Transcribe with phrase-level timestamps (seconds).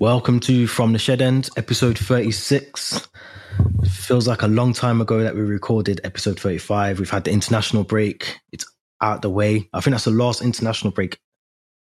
[0.00, 3.08] Welcome to From the Shed End, episode 36.
[3.90, 7.00] Feels like a long time ago that we recorded episode 35.
[7.00, 8.38] We've had the international break.
[8.52, 8.64] It's
[9.00, 9.68] out the way.
[9.72, 11.18] I think that's the last international break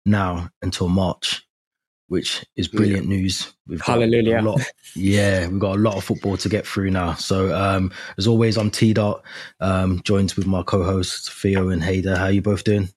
[0.06, 1.46] now until March,
[2.08, 3.18] which is brilliant yeah.
[3.18, 3.54] news.
[3.68, 4.42] We've Hallelujah.
[4.42, 4.62] Lot,
[4.96, 7.16] yeah, we've got a lot of football to get through now.
[7.16, 9.22] So, um, as always, I'm T Dot,
[9.60, 12.16] um, joined with my co hosts, Theo and Haydar.
[12.16, 12.88] How are you both doing?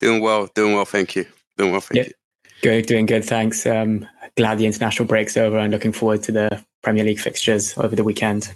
[0.00, 1.24] Doing well, doing well, thank you.
[1.56, 2.08] Doing well, thank yeah.
[2.08, 2.12] you.
[2.64, 3.66] Good, doing good, thanks.
[3.66, 7.94] Um, glad the international break's over and looking forward to the Premier League fixtures over
[7.94, 8.54] the weekend.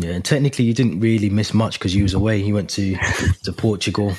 [0.00, 2.38] Yeah, and technically you didn't really miss much because you was away.
[2.38, 2.96] You went to
[3.44, 4.14] to Portugal.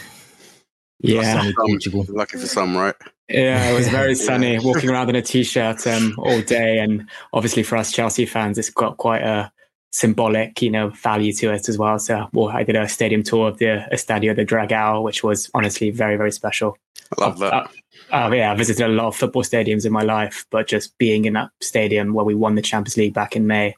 [1.01, 2.05] Yeah, sunny Portugal.
[2.07, 2.95] Lucky for some, right?
[3.27, 4.59] Yeah, it was very sunny.
[4.59, 8.69] Walking around in a t-shirt um, all day, and obviously for us Chelsea fans, it's
[8.69, 9.51] got quite a
[9.91, 11.99] symbolic, you know, value to it as well.
[11.99, 15.91] So, well, I did a stadium tour of the Estadio de Dragao, which was honestly
[15.91, 16.77] very, very special.
[17.17, 17.53] I love that.
[17.53, 17.67] Uh,
[18.11, 21.25] uh, yeah, I visited a lot of football stadiums in my life, but just being
[21.25, 23.75] in that stadium where we won the Champions League back in May,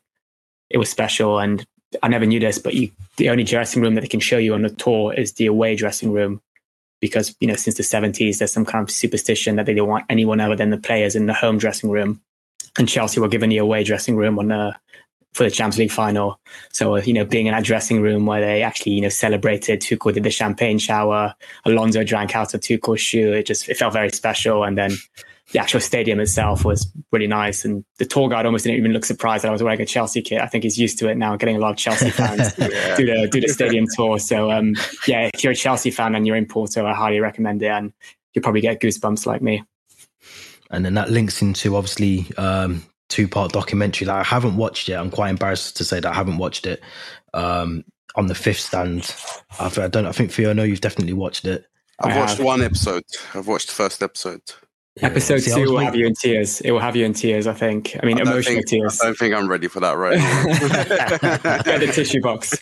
[0.69, 1.39] it was special.
[1.39, 1.65] And
[2.01, 4.53] I never knew this, but you, the only dressing room that they can show you
[4.53, 6.41] on the tour is the away dressing room,
[6.99, 10.05] because you know since the 70s there's some kind of superstition that they don't want
[10.09, 12.21] anyone other than the players in the home dressing room.
[12.77, 14.75] And Chelsea were given the away dressing room on the
[15.33, 16.39] for the Champions League final.
[16.71, 20.13] So, you know, being in that dressing room where they actually, you know, celebrated, Tuchel
[20.13, 21.33] did the champagne shower,
[21.65, 23.33] Alonso drank out of Tuchel's shoe.
[23.33, 24.63] It just, it felt very special.
[24.63, 24.91] And then
[25.51, 27.65] the actual stadium itself was really nice.
[27.65, 30.21] And the tour guide almost didn't even look surprised that I was wearing a Chelsea
[30.21, 30.41] kit.
[30.41, 32.95] I think he's used to it now, getting a lot of Chelsea fans yeah.
[32.95, 34.19] do the do the stadium tour.
[34.19, 34.75] So um,
[35.07, 37.91] yeah, if you're a Chelsea fan and you're in Porto, I highly recommend it, and
[38.33, 39.63] you'll probably get goosebumps like me.
[40.71, 42.83] And then that links into obviously um,
[43.13, 44.99] two part documentary that I haven't watched yet.
[44.99, 46.81] I'm quite embarrassed to say that I haven't watched it.
[47.33, 47.83] Um,
[48.15, 49.15] on the fifth stand,
[49.59, 50.05] I've, I don't.
[50.05, 51.65] I think Theo, I know you've definitely watched it.
[51.99, 53.03] I've watched one episode.
[53.33, 54.41] I've watched the first episode.
[54.97, 55.07] Yeah.
[55.07, 56.61] Episode See, two will have you in tears.
[56.61, 57.47] It will have you in tears.
[57.47, 57.95] I think.
[58.01, 58.99] I mean, I emotional think, tears.
[59.01, 60.43] I don't think I'm ready for that right now.
[61.63, 62.53] Get the tissue box.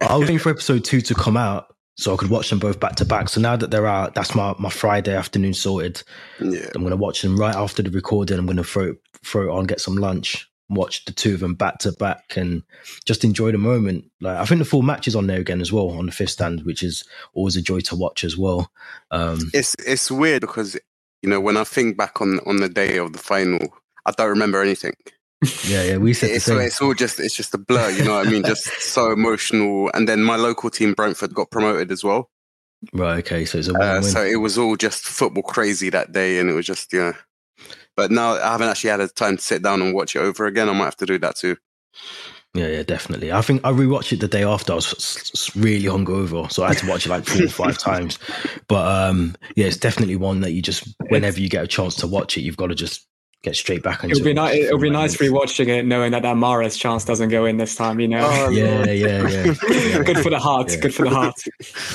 [0.00, 2.78] I was waiting for episode two to come out so I could watch them both
[2.78, 3.28] back to back.
[3.28, 6.00] So now that they're out, that's my, my Friday afternoon sorted.
[6.40, 6.60] Yeah.
[6.74, 8.38] I'm going to watch them right after the recording.
[8.38, 8.94] I'm going to throw
[9.24, 12.62] throw it on, get some lunch, watch the two of them back to back, and
[13.04, 14.04] just enjoy the moment.
[14.20, 16.30] Like I think the full match is on there again as well on the fifth
[16.30, 17.02] stand, which is
[17.34, 18.70] always a joy to watch as well.
[19.10, 20.78] Um, it's it's weird because
[21.22, 23.58] you know when I think back on on the day of the final,
[24.06, 24.94] I don't remember anything.
[25.64, 28.26] Yeah, yeah, we said it's, it's all just it's just a blur, you know what
[28.26, 28.42] I mean?
[28.42, 29.90] Just so emotional.
[29.94, 32.30] And then my local team Brentford got promoted as well.
[32.92, 33.18] Right.
[33.18, 33.44] Okay.
[33.44, 36.54] So it's a uh, so it was all just football crazy that day, and it
[36.54, 37.12] was just yeah.
[37.96, 40.46] But now I haven't actually had a time to sit down and watch it over
[40.46, 40.68] again.
[40.68, 41.56] I might have to do that too.
[42.54, 43.30] Yeah, yeah, definitely.
[43.30, 44.72] I think I rewatched it the day after.
[44.72, 48.18] I was really hungover, so I had to watch it like four or five times.
[48.68, 52.06] But um, yeah, it's definitely one that you just whenever you get a chance to
[52.06, 53.06] watch it, you've got to just
[53.42, 56.36] get straight back into it'll be nice it'll be nice rewatching it knowing that that
[56.36, 58.20] Mahrez chance doesn't go in this time you know?
[58.22, 59.54] Oh, yeah, yeah, yeah.
[59.68, 60.02] Yeah.
[60.02, 60.80] Good for the heart yeah.
[60.80, 61.34] good for the heart.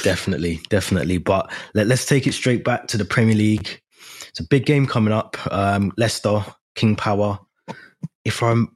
[0.03, 1.17] Definitely definitely.
[1.17, 3.81] But let, us take it straight back to the Premier League.
[4.29, 6.43] It's a big game coming up um, Leicester
[6.75, 7.39] King Power.
[8.25, 8.75] If I'm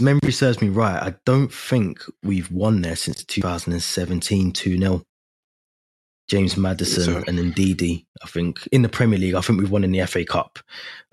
[0.00, 5.02] memory serves me right I don't think we've won there since 2017 2-0
[6.28, 8.06] James Maddison and Ndidi.
[8.22, 10.58] I think in the Premier League, I think we've won in the FA Cup.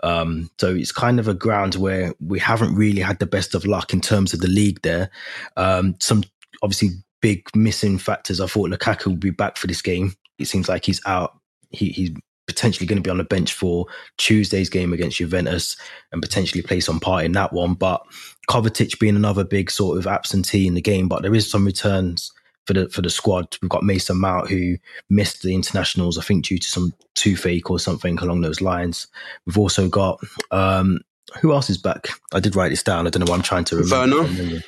[0.03, 3.65] Um, so it's kind of a ground where we haven't really had the best of
[3.65, 5.09] luck in terms of the league there.
[5.57, 6.23] Um, some
[6.63, 6.91] obviously
[7.21, 8.39] big missing factors.
[8.39, 10.13] I thought Lukaku would be back for this game.
[10.39, 11.37] It seems like he's out.
[11.71, 12.11] He, he's
[12.47, 13.85] potentially going to be on the bench for
[14.17, 15.77] Tuesday's game against Juventus
[16.11, 17.73] and potentially play some part in that one.
[17.73, 18.01] But
[18.49, 22.31] Kovacic being another big sort of absentee in the game, but there is some returns
[22.65, 23.57] for the for the squad.
[23.61, 24.77] We've got Mason Mount who
[25.09, 29.07] missed the internationals, I think, due to some toothache or something along those lines.
[29.45, 30.19] We've also got
[30.51, 31.01] um,
[31.39, 32.09] who else is back?
[32.33, 33.07] I did write this down.
[33.07, 34.23] I don't know what I'm trying to remember.
[34.23, 34.61] Werner.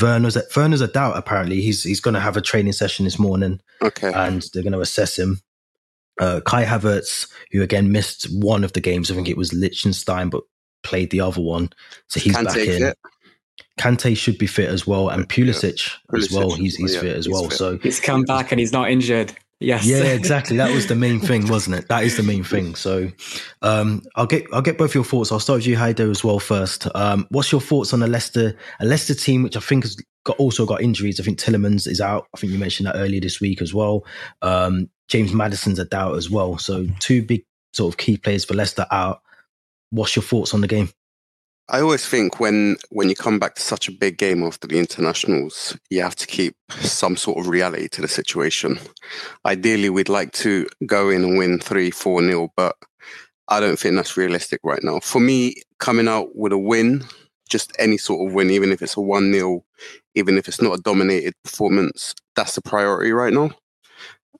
[0.00, 1.16] Werner's a, Werner's a doubt.
[1.16, 3.60] Apparently, he's he's going to have a training session this morning.
[3.80, 5.40] Okay, and they're going to assess him.
[6.20, 10.28] Uh, Kai Havertz, who again missed one of the games, I think it was Liechtenstein,
[10.28, 10.44] but
[10.82, 11.70] played the other one,
[12.08, 12.82] so he's Can't back in.
[12.82, 12.98] It.
[13.78, 16.18] Kante should be fit as well, and Pulisic, yeah.
[16.18, 16.50] Pulisic as well.
[16.52, 17.48] He's he's yeah, fit as he's well.
[17.48, 17.58] Fit.
[17.58, 19.32] So he's come back and he's not injured.
[19.62, 19.86] Yes.
[19.86, 20.56] Yeah, exactly.
[20.56, 21.88] That was the main thing, wasn't it?
[21.88, 22.74] That is the main thing.
[22.74, 23.10] So,
[23.62, 25.32] um, I'll get I'll get both your thoughts.
[25.32, 26.88] I'll start with you, Haydar, as well first.
[26.94, 30.36] Um, what's your thoughts on a Leicester a Leicester team which I think has got
[30.36, 31.20] also got injuries?
[31.20, 32.26] I think Tielemans is out.
[32.34, 34.04] I think you mentioned that earlier this week as well.
[34.42, 36.58] Um, James Maddison's a doubt as well.
[36.58, 39.22] So two big sort of key players for Leicester out.
[39.90, 40.90] What's your thoughts on the game?
[41.68, 44.78] I always think when when you come back to such a big game after the
[44.78, 48.78] internationals, you have to keep some sort of reality to the situation.
[49.46, 52.76] Ideally, we'd like to go in and win three, four nil, but
[53.48, 55.00] I don't think that's realistic right now.
[55.00, 57.04] For me, coming out with a win,
[57.48, 59.64] just any sort of win, even if it's a 1 0,
[60.14, 63.50] even if it's not a dominated performance, that's the priority right now.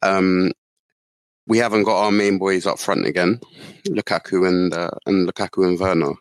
[0.01, 0.53] Um,
[1.47, 3.41] we haven't got our main boys up front again,
[3.87, 6.15] Lukaku and uh, and Lukaku and Werner,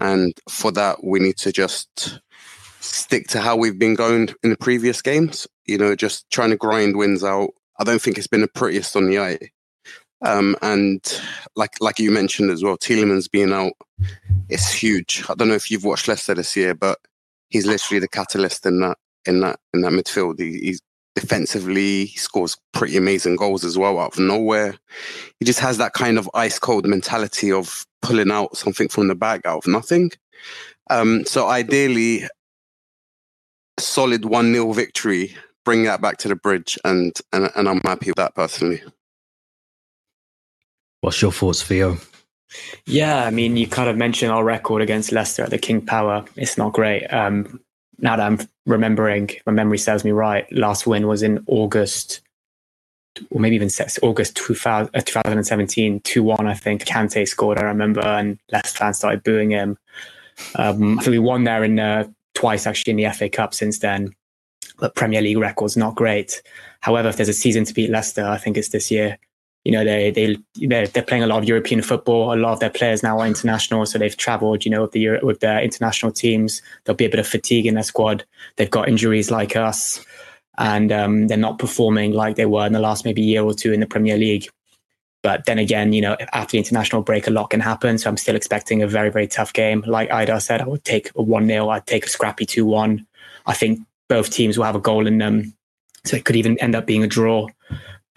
[0.00, 2.20] and for that we need to just
[2.80, 5.46] stick to how we've been going in the previous games.
[5.66, 7.50] You know, just trying to grind wins out.
[7.78, 9.38] I don't think it's been the prettiest on the eye.
[10.22, 11.00] Um, and
[11.54, 13.72] like like you mentioned as well, Tielemans being out
[14.48, 15.24] is huge.
[15.28, 16.98] I don't know if you've watched Leicester this year, but
[17.50, 20.40] he's literally the catalyst in that in that in that midfield.
[20.40, 20.80] He, he's
[21.20, 24.74] defensively, he scores pretty amazing goals as well out of nowhere.
[25.38, 29.14] He just has that kind of ice cold mentality of pulling out something from the
[29.14, 30.10] bag out of nothing.
[30.90, 32.24] Um, so ideally,
[33.78, 35.34] solid one 0 victory,
[35.64, 38.82] bring that back to the bridge, and and and I'm happy with that personally.
[41.00, 41.98] What's your thoughts, Theo?
[42.86, 46.24] Yeah, I mean, you kind of mentioned our record against Leicester at the King Power.
[46.34, 47.06] It's not great.
[47.06, 47.60] Um,
[47.98, 52.20] now that I'm remembering, my memory serves me right, last win was in August,
[53.30, 53.70] or maybe even
[54.02, 56.84] August 2000, uh, 2017, 2 1, I think.
[56.84, 59.76] Kante scored, I remember, and Leicester fans started booing him.
[60.54, 63.80] Um, I think we won there in uh, twice actually in the FA Cup since
[63.80, 64.14] then.
[64.78, 66.40] But Premier League record's not great.
[66.80, 69.18] However, if there's a season to beat Leicester, I think it's this year
[69.64, 72.32] you know they they they're, they're playing a lot of European football.
[72.32, 74.64] A lot of their players now are international, so they've travelled.
[74.64, 77.74] You know, with the with their international teams, there'll be a bit of fatigue in
[77.74, 78.24] their squad.
[78.56, 80.04] They've got injuries like us,
[80.58, 83.72] and um, they're not performing like they were in the last maybe year or two
[83.72, 84.48] in the Premier League.
[85.22, 87.98] But then again, you know, after the international break, a lot can happen.
[87.98, 89.82] So I'm still expecting a very, very tough game.
[89.86, 91.68] Like Haydar said, I would take a 1 0.
[91.68, 93.04] I'd take a scrappy 2 1.
[93.46, 95.54] I think both teams will have a goal in them.
[96.04, 97.48] So it could even end up being a draw.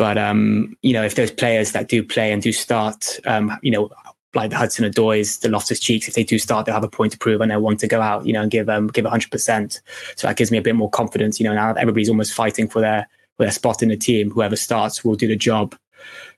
[0.02, 3.70] But um, you know, if there's players that do play and do start, um, you
[3.70, 3.92] know,
[4.34, 7.12] like the Hudson Odois, the Loftus Cheeks, if they do start, they'll have a point
[7.12, 9.30] to prove and they'll want to go out, you know, and give um give hundred
[9.30, 9.80] percent.
[10.16, 11.40] So that gives me a bit more confidence.
[11.40, 13.08] You know, now everybody's almost fighting for their
[13.38, 14.32] for their spot in the team.
[14.32, 15.76] Whoever starts will do the job.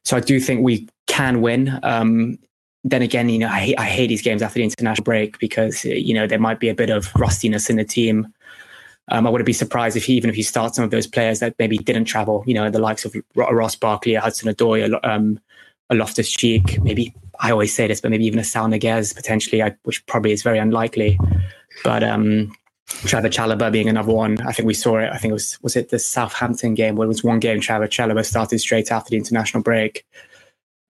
[0.04, 1.80] So I do think we can win.
[1.84, 2.40] Um,
[2.84, 5.86] then again, you know, I hate, I hate these games after the international break because
[5.86, 8.28] you know there might be a bit of rustiness in the team.
[9.10, 11.40] Um, I wouldn't be surprised if he, even if he starts some of those players
[11.40, 15.40] that maybe didn't travel, you know, the likes of Ross Barkley, Hudson Odoi, um,
[15.90, 19.62] a Loftus Cheek, maybe I always say this, but maybe even a Saul Niguez potentially,
[19.84, 21.20] which probably is very unlikely.
[21.84, 22.56] But um,
[22.88, 24.40] Trevor Chalobah being another one.
[24.42, 25.10] I think we saw it.
[25.12, 27.60] I think it was was it the Southampton game where it was one game.
[27.60, 30.06] Trevor Chalobah started straight after the international break.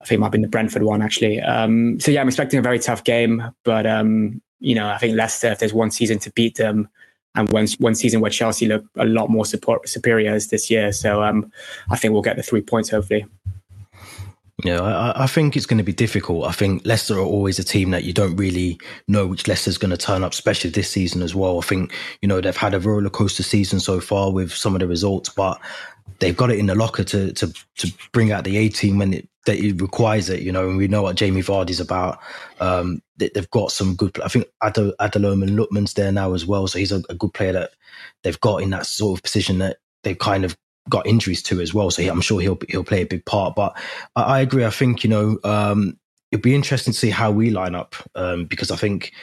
[0.01, 1.39] I think it might have been the Brentford one actually.
[1.39, 5.16] Um, so yeah, I'm expecting a very tough game, but um, you know, I think
[5.16, 6.89] Leicester, if there's one season to beat them,
[7.35, 10.91] and one one season where Chelsea look a lot more support, superior this year.
[10.91, 11.51] So um,
[11.89, 13.25] I think we'll get the three points hopefully.
[14.63, 16.45] Yeah, I, I, think it's going to be difficult.
[16.45, 18.80] I think Leicester are always a team that you don't really
[19.10, 21.57] know which Leicester's going to turn up, especially this season as well.
[21.57, 24.80] I think, you know, they've had a roller coaster season so far with some of
[24.80, 25.59] the results, but
[26.19, 29.14] they've got it in the locker to to to bring out the A team when
[29.14, 32.19] it that it requires it, you know, and we know what Jamie Vardy's about.
[32.61, 34.18] Um, they, have got some good.
[34.21, 37.52] I think Adel, Ademola Lookman's there now as well, so he's a, a, good player
[37.52, 37.71] that
[38.23, 40.56] they've got in that sort of position that they've kind of
[40.90, 41.92] got injuries to as well.
[41.92, 43.56] So I'm sure he'll he'll play a big part.
[43.56, 43.78] But
[44.16, 44.66] I, I agree.
[44.66, 45.97] I think you know um,
[46.31, 49.13] it'd be interesting to see how we line up um, because I think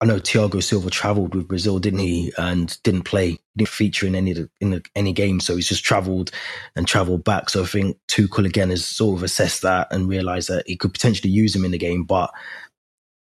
[0.00, 2.32] I know Thiago Silva travelled with Brazil, didn't he?
[2.38, 5.40] And didn't play, didn't feature in any in the, any game.
[5.40, 6.30] So he's just travelled
[6.76, 7.50] and travelled back.
[7.50, 10.92] So I think Tuchel again has sort of assessed that and realised that he could
[10.92, 12.30] potentially use him in the game, but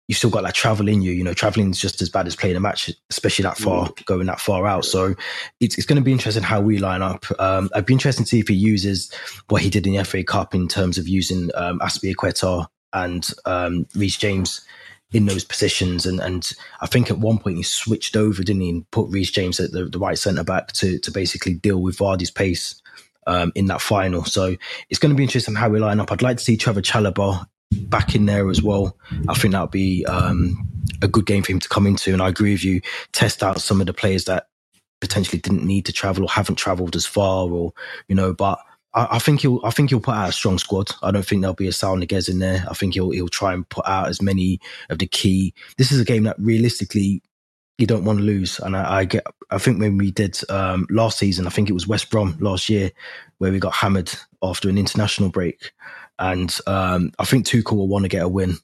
[0.09, 1.11] you've still got that travel in you.
[1.11, 4.05] You know, traveling is just as bad as playing a match, especially that far, mm.
[4.05, 4.83] going that far out.
[4.83, 5.13] So
[5.59, 7.25] it's, it's going to be interesting how we line up.
[7.39, 9.13] Um, I'd be interested to see if he uses
[9.49, 13.85] what he did in the FA Cup in terms of using um, Azpilicueta and um,
[13.95, 14.65] Reece James
[15.11, 16.07] in those positions.
[16.07, 16.51] And and
[16.81, 19.73] I think at one point he switched over, didn't he, and put Reece James at
[19.73, 22.81] the, the right centre back to to basically deal with Vardy's pace
[23.27, 24.25] um, in that final.
[24.25, 24.55] So
[24.89, 26.11] it's going to be interesting how we line up.
[26.11, 28.97] I'd like to see Trevor Chalobah back in there as well.
[29.27, 30.67] I think that would be um,
[31.01, 32.13] a good game for him to come into.
[32.13, 34.47] And I agree with you, test out some of the players that
[35.01, 37.73] potentially didn't need to travel or haven't travelled as far, or
[38.07, 38.59] you know, but
[38.93, 39.61] I, I, think he'll.
[39.63, 40.91] I think he'll put out a strong squad.
[41.03, 42.65] I don't think there'll be a Saul Niguez in there.
[42.69, 44.59] I think he'll he'll try and put out as many
[44.89, 45.53] of the key.
[45.77, 47.21] This is a game that realistically
[47.77, 48.59] you don't want to lose.
[48.59, 49.25] And I, I get.
[49.51, 52.69] I think when we did um, last season, I think it was West Brom last
[52.69, 52.91] year
[53.37, 54.11] where we got hammered
[54.43, 55.71] after an international break,
[56.19, 58.57] and um, I think Tuchel will want to get a win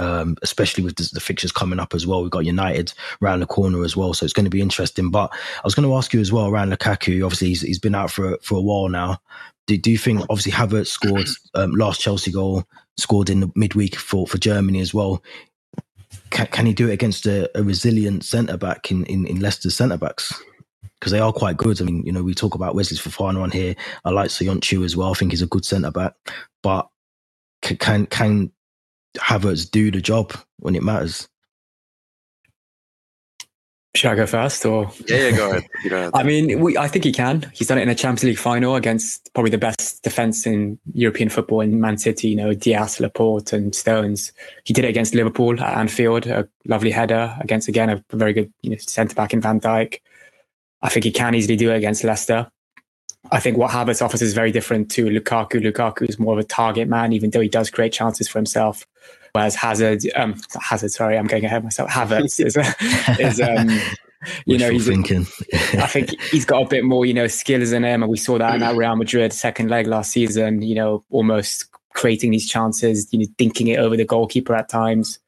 [0.00, 2.22] um, especially with the, the, fixtures coming up as well.
[2.22, 2.92] We've got United
[3.22, 5.10] around the corner as well, so it's going to be interesting.
[5.10, 7.22] But I was going to ask you as well around Lukaku.
[7.22, 9.18] Obviously, he's, he's been out for for a while now.
[9.66, 12.64] Do, do you think obviously Havertz scored um, last Chelsea goal,
[12.96, 15.22] scored in the midweek for for Germany as well?
[16.30, 19.76] Can, can he do it against a, a resilient centre back in, in, in Leicester's
[19.76, 20.32] centre backs?
[21.00, 21.80] Because they are quite good.
[21.80, 23.74] I mean, you know, we talk about Wesley Fofana on here.
[24.04, 25.10] I like Soyuncu as well.
[25.10, 26.12] I think he's a good centre back.
[26.62, 26.88] But
[27.62, 28.52] can can
[29.16, 31.28] Havertz do the job when it matters?
[33.96, 34.92] Should I go first or?
[35.08, 35.64] Yeah, yeah go, ahead.
[35.88, 36.10] go.
[36.14, 37.50] I mean, we, I think he can.
[37.52, 41.28] He's done it in a Champions League final against probably the best defense in European
[41.28, 42.28] football in Man City.
[42.28, 44.30] You know, Dias, Laporte, and Stones.
[44.62, 48.52] He did it against Liverpool at Anfield, a lovely header against again a very good
[48.62, 49.98] you know, centre back in Van Dijk.
[50.82, 52.50] I think he can easily do it against Leicester.
[53.30, 55.60] I think what Havertz offers is very different to Lukaku.
[55.60, 58.86] Lukaku is more of a target man, even though he does create chances for himself.
[59.32, 61.90] Whereas Hazard, um, Hazard, sorry, I'm getting ahead of myself.
[61.90, 62.56] Havertz is,
[63.20, 63.68] is um,
[64.46, 65.26] you know, he's thinking.
[65.52, 68.38] I think he's got a bit more, you know, skills in him, and we saw
[68.38, 70.62] that in that Real Madrid second leg last season.
[70.62, 75.18] You know, almost creating these chances, you know, dinking it over the goalkeeper at times.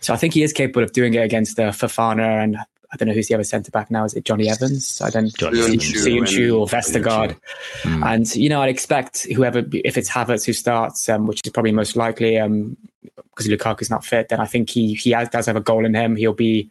[0.00, 2.58] So I think he is capable of doing it against the Fofana and
[2.92, 4.04] I don't know who's the other centre back now.
[4.04, 5.00] Is it Jonny Evans?
[5.00, 7.38] I don't Soyuncu or Vestergaard.
[7.82, 8.06] Mm.
[8.06, 11.72] And you know, I'd expect whoever, if it's Havertz who starts, um, which is probably
[11.72, 12.76] most likely, um,
[13.30, 15.94] because Lukaku's not fit, then I think he he has, does have a goal in
[15.94, 16.16] him.
[16.16, 16.70] He'll be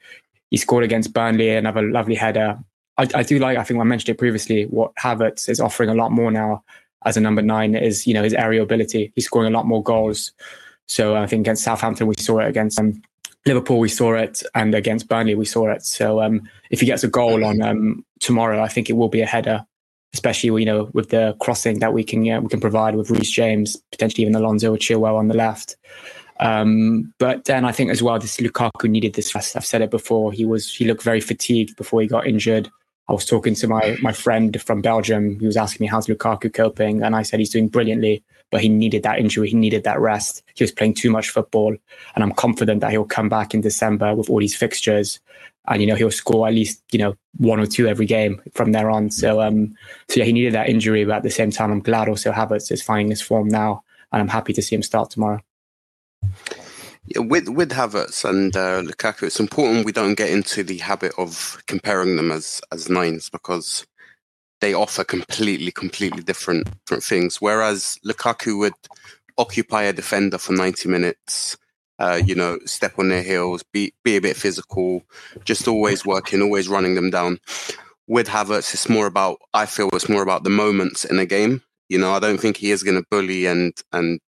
[0.52, 2.58] he scored against Burnley, another lovely header.
[2.98, 3.58] I, I do like.
[3.58, 4.64] I think I mentioned it previously.
[4.66, 6.64] What Havertz is offering a lot more now
[7.06, 9.12] as a number nine is you know his aerial ability.
[9.16, 10.32] He's scoring a lot more goals.
[10.88, 13.02] So I think against Southampton we saw it against um,
[13.46, 15.86] Liverpool, we saw it, and against Burnley, we saw it.
[15.86, 19.22] So um, if he gets a goal on um, tomorrow, I think it will be
[19.22, 19.64] a header,
[20.14, 23.78] especially you know with the crossing that we can we can provide with Reece James,
[23.92, 25.76] potentially even Alonso or Chilwell on the left.
[26.40, 29.56] Um, but then I think as well, this Lukaku needed this rest.
[29.56, 30.32] I've said it before.
[30.32, 32.70] He was he looked very fatigued before he got injured.
[33.08, 35.40] I was talking to my my friend from Belgium.
[35.40, 38.24] He was asking me how's Lukaku coping, and I said he's doing brilliantly
[38.56, 39.50] but he needed that injury.
[39.50, 40.42] He needed that rest.
[40.54, 41.76] He was playing too much football.
[42.16, 45.20] And I'm confident that he'll come back in December with all these fixtures.
[45.68, 48.72] And, you know, he'll score at least, you know, one or two every game from
[48.72, 49.12] there on.
[49.12, 49.76] So, um,
[50.08, 51.04] so yeah, he needed that injury.
[51.04, 53.84] But at the same time, I'm glad also Havertz is finding his form now.
[54.14, 55.42] And I'm happy to see him start tomorrow.
[57.08, 61.12] Yeah, with with Havertz and uh, Lukaku, it's important we don't get into the habit
[61.18, 63.86] of comparing them as as nines because
[64.62, 67.42] they offer completely, completely different, different things.
[67.42, 68.74] Whereas Lukaku would
[69.38, 71.58] occupy a defender for 90 minutes,
[72.00, 75.04] uh, you know, step on their heels, be, be a bit physical,
[75.44, 77.40] just always working, always running them down.
[78.08, 81.64] With Havertz, it's more about, I feel it's more about the moments in a game.
[81.90, 84.20] You know, I don't think he is going to bully and, and,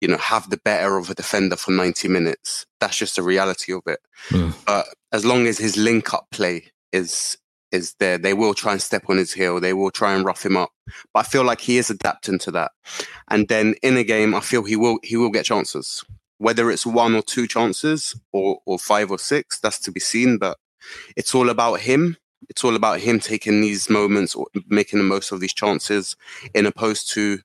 [0.00, 2.66] you know, have the better of a defender for 90 minutes.
[2.80, 4.00] That's just the reality of it.
[4.28, 4.54] Mm.
[4.64, 7.36] But as long as his link up play is
[7.72, 8.18] is there.
[8.18, 9.60] They will try and step on his heel.
[9.60, 10.70] They will try and rough him up.
[11.12, 12.72] But I feel like he is adapting to that.
[13.28, 16.04] And then in a game, I feel he will he will get chances.
[16.38, 20.38] Whether it's one or two chances or or five or six, that's to be seen.
[20.38, 20.58] But
[21.16, 22.16] it's all about him.
[22.48, 26.16] It's all about him taking these moments or making the most of these chances,
[26.54, 27.38] in opposed to,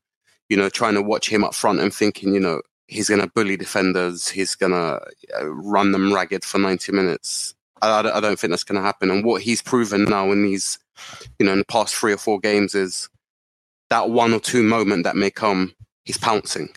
[0.49, 3.27] you know, trying to watch him up front and thinking, you know, he's going to
[3.27, 4.29] bully defenders.
[4.29, 5.01] He's going to
[5.37, 7.55] uh, run them ragged for 90 minutes.
[7.91, 9.11] I, I don't think that's going to happen.
[9.11, 10.79] And what he's proven now in these,
[11.39, 13.09] you know, in the past three or four games is
[13.89, 15.73] that one or two moment that may come,
[16.03, 16.69] he's pouncing.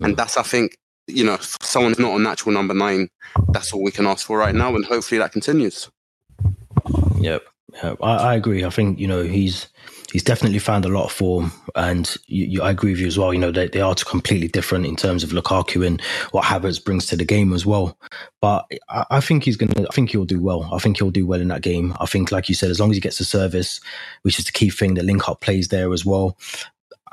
[0.00, 0.16] And mm.
[0.16, 3.08] that's, I think, you know, someone's not a natural number nine.
[3.48, 5.88] That's all we can ask for right now, and hopefully that continues.
[7.18, 7.44] Yep,
[7.82, 7.98] yep.
[8.02, 8.64] I, I agree.
[8.64, 9.68] I think you know he's
[10.16, 13.18] he's definitely found a lot of form, and you, you, I agree with you as
[13.18, 13.34] well.
[13.34, 17.04] You know, they, they are completely different in terms of Lukaku and what Havertz brings
[17.08, 17.98] to the game as well.
[18.40, 19.86] But I, I think he's gonna.
[19.86, 20.72] I think he'll do well.
[20.72, 21.94] I think he'll do well in that game.
[22.00, 23.78] I think, like you said, as long as he gets the service,
[24.22, 26.38] which is the key thing, the link up plays there as well.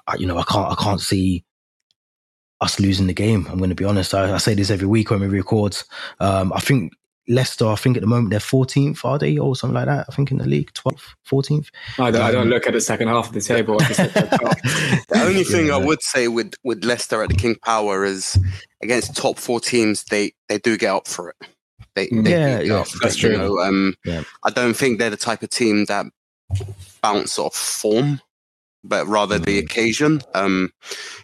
[0.08, 0.72] I, you know, I can't.
[0.72, 1.44] I can't see
[2.62, 3.46] us losing the game.
[3.50, 4.14] I'm going to be honest.
[4.14, 5.76] I, I, say this every week when we record.
[6.22, 6.94] Um, I think
[7.28, 10.06] Leicester, I think at the moment they're 14th, are they, or something like that?
[10.10, 11.70] I think in the league, 12th, 14th.
[11.98, 13.78] I don't, um, I don't look at the second half of the table.
[13.80, 15.76] the only thing yeah.
[15.76, 18.38] I would say with, with Leicester at the King Power is
[18.82, 21.48] against top four teams, they, they do get up for it.
[21.96, 23.32] They, they yeah, yeah, that's true.
[23.32, 23.60] You know?
[23.60, 24.24] um, yeah.
[24.44, 26.08] I don't think they're the type of team that
[27.02, 28.20] bounce off form,
[28.84, 29.46] but rather mm.
[29.46, 30.22] the occasion.
[30.34, 30.72] Um,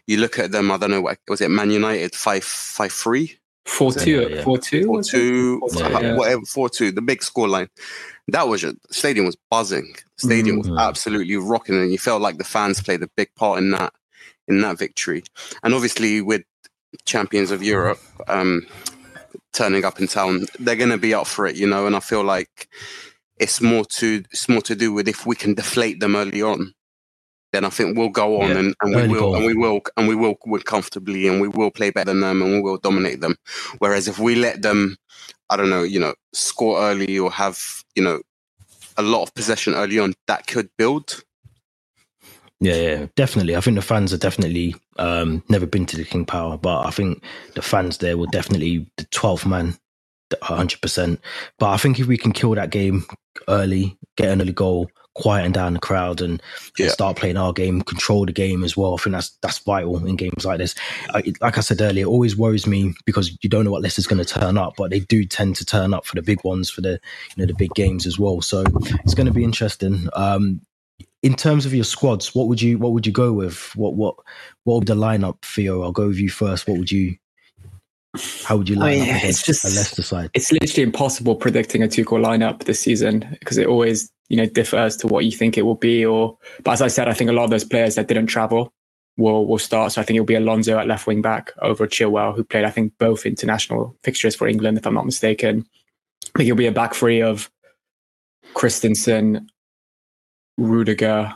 [0.06, 0.70] you look at them.
[0.70, 1.50] I don't know what was it.
[1.50, 3.39] Man United five five three
[3.70, 4.44] Four two, yeah.
[4.44, 6.16] four two, four two, yeah.
[6.16, 6.92] whatever, four two.
[6.92, 7.70] The big score line.
[8.28, 9.94] That was the stadium was buzzing.
[10.18, 10.72] The stadium mm-hmm.
[10.72, 13.94] was absolutely rocking, and you felt like the fans played a big part in that
[14.48, 15.24] in that victory.
[15.64, 16.42] And obviously, with
[17.06, 18.66] champions of Europe, um,
[19.54, 21.86] turning up in town, they're going to be up for it, you know.
[21.86, 22.68] And I feel like
[23.38, 26.74] it's more to it's more to do with if we can deflate them early on,
[27.52, 29.36] then I think we'll go on Yeah, and, and we early will goal.
[29.36, 32.42] and we will and we will win comfortably and we will play better than them
[32.42, 33.36] and we will dominate them.
[33.80, 34.98] Whereas if we let them,
[35.50, 37.60] I don't know, you know, score early or have
[37.96, 38.22] you know
[38.98, 41.24] a lot of possession early on, that could build.
[42.62, 43.56] Yeah, yeah, definitely.
[43.56, 46.92] I think the fans are definitely um, never been to the King Power, but I
[46.92, 47.24] think
[47.56, 49.78] the fans there will definitely the 12th man,
[50.32, 51.20] 100%.
[51.58, 53.06] But I think if we can kill that game
[53.48, 56.42] early, get an early goal, quieten down the crowd, and,
[56.80, 58.94] and start playing our game, control the game as well.
[58.94, 60.76] I think that's that's vital in games like this.
[61.14, 64.08] I, like I said earlier, it always worries me because you don't know what Leicester's
[64.08, 66.70] going to turn up, but they do tend to turn up for the big ones,
[66.70, 68.42] for the you know the big games as well.
[68.42, 68.64] So
[69.04, 70.08] it's going to be interesting.
[70.14, 70.62] Um,
[71.22, 73.76] in terms of your squads, what would you what would you go with?
[73.76, 74.16] What what
[74.64, 75.84] what would the lineup, Theo?
[75.84, 76.68] I'll go with you first.
[76.68, 77.18] What would you?
[78.44, 80.32] How would you I line mean, up it's just- a Leicester side?
[80.34, 84.96] It's literally impossible predicting a Tuchel lineup this season because it always, you know, differs
[84.98, 86.06] to what you think it will be.
[86.06, 88.74] Or, but as I said, I think a lot of those players that didn't travel
[89.18, 89.92] will will start.
[89.92, 92.70] So I think it'll be Alonso at left wing back over Chilwell, who played, I
[92.70, 95.66] think, both international fixtures for England, if I'm not mistaken.
[96.36, 97.50] I think it'll be a back three of
[98.54, 99.50] Christensen,
[100.58, 101.34] Rudiger,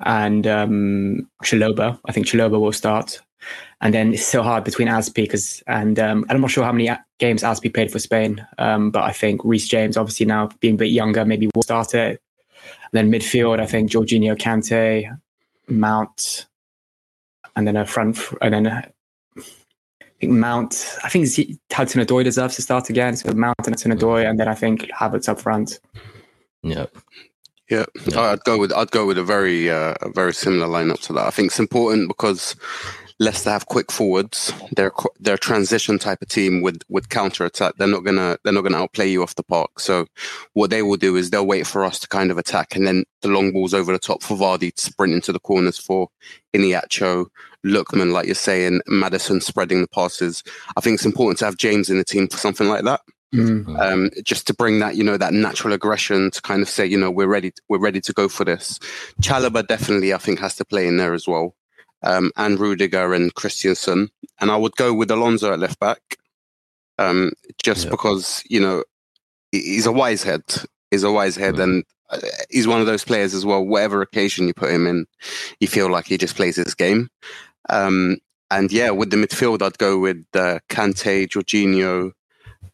[0.00, 1.98] and um, Chalobah.
[2.04, 3.20] I think Chalobah will start.
[3.80, 6.90] And then it's so hard between Aspi because, and um, I'm not sure how many
[7.20, 10.74] a- games be played for Spain, um, but I think Reece James, obviously now being
[10.74, 12.20] a bit younger, maybe will start it.
[12.92, 15.18] And then midfield, I think Jorginho, Kante,
[15.68, 16.46] Mount,
[17.54, 18.82] and then a front, and then uh,
[19.38, 20.96] I think Mount.
[21.04, 23.16] I think Z- Hudson Odoi deserves to start again.
[23.16, 25.78] So Mount and Hudson Odoi, and then I think Havertz up front.
[26.62, 26.86] Yeah,
[27.70, 28.20] Yeah, Yeah.
[28.20, 31.26] I'd go with I'd go with a very uh, a very similar lineup to that.
[31.26, 32.56] I think it's important because
[33.18, 34.52] Leicester have quick forwards.
[34.76, 37.74] They're they're a transition type of team with with counter attack.
[37.78, 39.80] They're not gonna they're not gonna outplay you off the park.
[39.80, 40.06] So
[40.52, 43.04] what they will do is they'll wait for us to kind of attack, and then
[43.22, 46.08] the long balls over the top for Vardy to sprint into the corners for
[46.54, 47.26] Iheanacho,
[47.64, 50.42] Lookman, like you're saying, Maddison spreading the passes.
[50.76, 53.00] I think it's important to have James in the team for something like that
[53.34, 53.78] Mm.
[53.80, 56.96] um, just to bring that you know that natural aggression to kind of say you
[56.96, 58.78] know we're ready we're ready to go for this.
[59.20, 61.56] Chalobah definitely I think has to play in there as well,
[62.02, 64.08] um, and Rudiger and Christensen,
[64.40, 66.00] and I would go with Alonso at left back,
[66.98, 67.32] um,
[67.62, 67.90] just Yeah.
[67.90, 68.84] because you know
[69.52, 70.42] he's a wise head,
[70.90, 73.64] he's a wise head, and uh, he's one of those players as well.
[73.64, 75.06] Whatever occasion you put him in,
[75.60, 77.08] you feel like he just plays his game.
[77.70, 78.18] Um,
[78.50, 82.12] and yeah, with the midfield, I'd go with uh, Kante, Jorginho,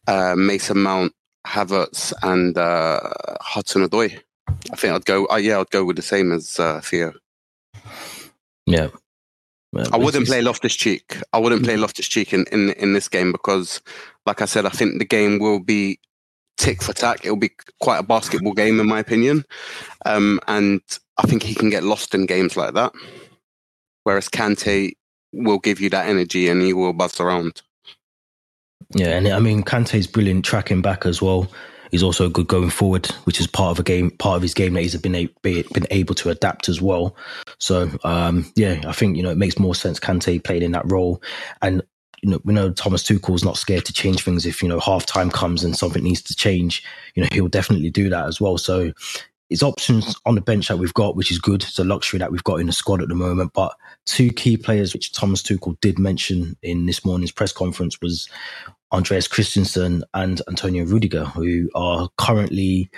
[0.07, 1.13] uh, Mason Mount,
[1.47, 2.99] Havertz, and uh,
[3.41, 4.19] Hudson Odoi.
[4.71, 5.27] I think I'd go.
[5.27, 7.13] Uh, yeah, I'd go with the same as uh, Theo.
[8.65, 8.89] yeah.
[9.73, 11.17] Well, I wouldn't play Loftus Cheek.
[11.33, 13.81] I wouldn't play Loftus Cheek in, in in this game because,
[14.27, 15.99] like I said, I think the game will be
[16.57, 17.25] tick for tack.
[17.25, 17.49] It'll be
[17.81, 19.43] quite a basketball game, in my opinion.
[20.05, 20.79] Um, and
[21.17, 22.93] I think he can get lost in games like that.
[24.03, 24.91] Whereas Kante
[25.33, 27.63] will give you that energy and he will buzz around.
[28.93, 31.47] Yeah, and I mean Kante's brilliant tracking back as well.
[31.93, 34.73] He's also good going forward, which is part of a game, part of his game
[34.73, 37.15] that he's been a, been able to adapt as well.
[37.59, 39.99] So um, yeah, I think you know it makes more sense.
[39.99, 41.21] Kante played in that role,
[41.61, 41.83] and
[42.23, 45.05] you know we know Thomas Tuchel's not scared to change things if you know half
[45.05, 46.83] time comes and something needs to change.
[47.13, 48.57] You know he'll definitely do that as well.
[48.57, 48.91] So
[49.49, 51.63] it's options on the bench that we've got, which is good.
[51.63, 53.51] It's a luxury that we've got in the squad at the moment.
[53.53, 53.75] But
[54.05, 58.27] two key players, which Thomas Tuchel did mention in this morning's press conference, was
[58.91, 62.89] Andreas Christensen and Antonio Rudiger, who are currently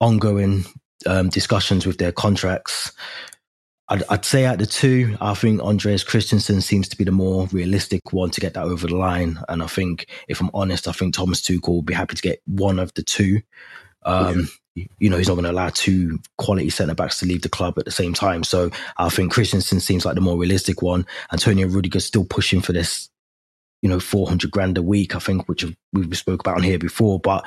[0.00, 0.64] ongoing
[1.06, 2.92] um, discussions with their contracts.
[3.88, 7.12] I'd, I'd say out of the two, I think Andreas Christensen seems to be the
[7.12, 9.38] more realistic one to get that over the line.
[9.48, 12.42] And I think, if I'm honest, I think Thomas Tuchel will be happy to get
[12.46, 13.40] one of the two.
[14.04, 14.48] Um,
[15.00, 17.78] You know, he's not going to allow two quality centre backs to leave the club
[17.78, 18.44] at the same time.
[18.44, 21.04] So I think Christensen seems like the more realistic one.
[21.32, 23.08] Antonio Rudiger's still pushing for this
[23.82, 27.20] you know, 400 grand a week, I think, which we spoke about on here before.
[27.20, 27.44] But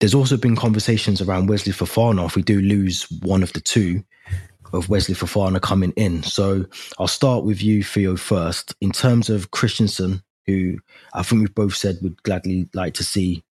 [0.00, 2.26] there's also been conversations around Wesley Fofana.
[2.26, 4.04] If we do lose one of the two,
[4.72, 6.22] of Wesley Fofana coming in.
[6.24, 6.66] So
[6.98, 8.74] I'll start with you, Theo, first.
[8.80, 10.78] In terms of Christensen, who
[11.14, 13.44] I think we've both said would gladly like to see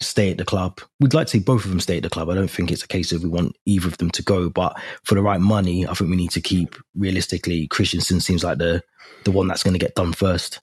[0.00, 0.80] stay at the club.
[1.00, 2.30] We'd like to see both of them stay at the club.
[2.30, 4.80] I don't think it's a case of we want either of them to go, but
[5.04, 7.66] for the right money, I think we need to keep realistically.
[7.66, 8.82] Christensen seems like the
[9.24, 10.60] the one that's going to get done first.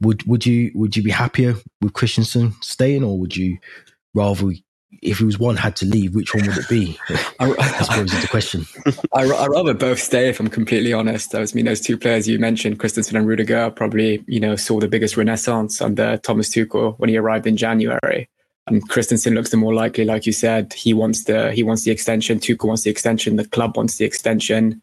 [0.00, 3.58] Would would you would you be happier with Christensen staying, or would you
[4.14, 4.52] rather
[5.02, 6.98] if it was one had to leave, which one would it be?
[7.40, 8.66] I suppose is the question.
[9.12, 11.34] I I rather both stay, if I'm completely honest.
[11.34, 14.80] I was mean, those two players you mentioned, Christensen and Rudiger, probably you know saw
[14.80, 18.28] the biggest renaissance under Thomas Tuchel when he arrived in January.
[18.70, 20.72] And Christensen looks the more likely, like you said.
[20.72, 22.38] He wants the he wants the extension.
[22.38, 23.36] Tuchel wants the extension.
[23.36, 24.82] The club wants the extension.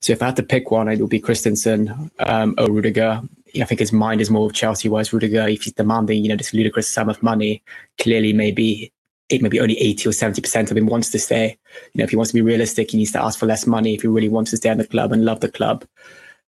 [0.00, 3.22] So if I had to pick one, it would be Christensen um, or Rudiger.
[3.60, 6.36] I think his mind is more of Chelsea, whereas Rudiger, if he's demanding, you know,
[6.36, 7.62] this ludicrous sum of money,
[7.98, 8.92] clearly maybe
[9.30, 11.56] it maybe only 80 or 70% of him wants to stay.
[11.92, 13.94] You know, if he wants to be realistic, he needs to ask for less money
[13.94, 15.86] if he really wants to stay in the club and love the club.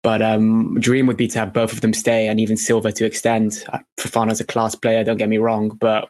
[0.01, 3.05] But um, dream would be to have both of them stay and even Silva to
[3.05, 3.63] extend.
[3.97, 6.09] Fofana's a class player, don't get me wrong, but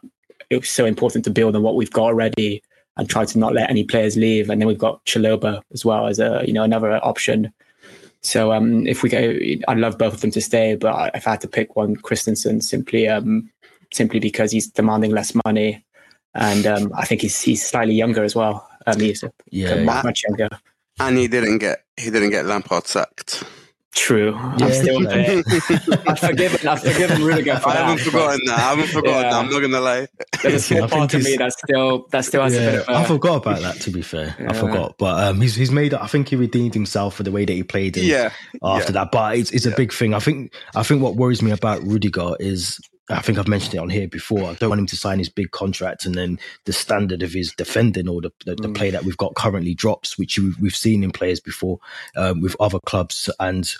[0.50, 2.62] it was so important to build on what we've got already
[2.96, 4.48] and try to not let any players leave.
[4.48, 7.52] And then we've got Chalobah as well as a you know another option.
[8.22, 11.32] So um, if we go, I'd love both of them to stay, but if I
[11.32, 13.50] had to pick one, Christensen simply um,
[13.92, 15.84] simply because he's demanding less money
[16.36, 18.68] and um, I think he's he's slightly younger as well.
[18.86, 20.48] Um, he's yeah, much, much younger.
[21.00, 23.42] And he didn't get he didn't get Lampard sacked.
[23.96, 24.32] True.
[24.34, 24.66] Yeah.
[24.66, 25.42] I'm still there.
[26.06, 26.68] I've forgiven.
[26.68, 28.58] I've forgiven Rudiger for I haven't forgotten that.
[28.58, 29.30] I haven't forgotten yeah.
[29.30, 29.32] that.
[29.32, 30.06] I'm not gonna lie.
[30.42, 32.88] There's a small part of me that still that still has yeah, a bit of.
[32.88, 33.80] A, I forgot about that.
[33.80, 34.50] To be fair, yeah.
[34.50, 34.96] I forgot.
[34.98, 35.94] But um, he's he's made.
[35.94, 37.96] I think he redeemed himself for the way that he played.
[37.96, 38.32] yeah.
[38.62, 40.12] After that, but it's it's a big thing.
[40.12, 43.78] I think I think what worries me about Rudiger is I think I've mentioned it
[43.78, 44.44] on here before.
[44.44, 47.52] I don't want him to sign his big contract and then the standard of his
[47.52, 48.74] defending or the, the, the mm.
[48.74, 51.78] play that we've got currently drops, which we've seen in players before
[52.16, 53.30] um, with other clubs.
[53.38, 53.70] And,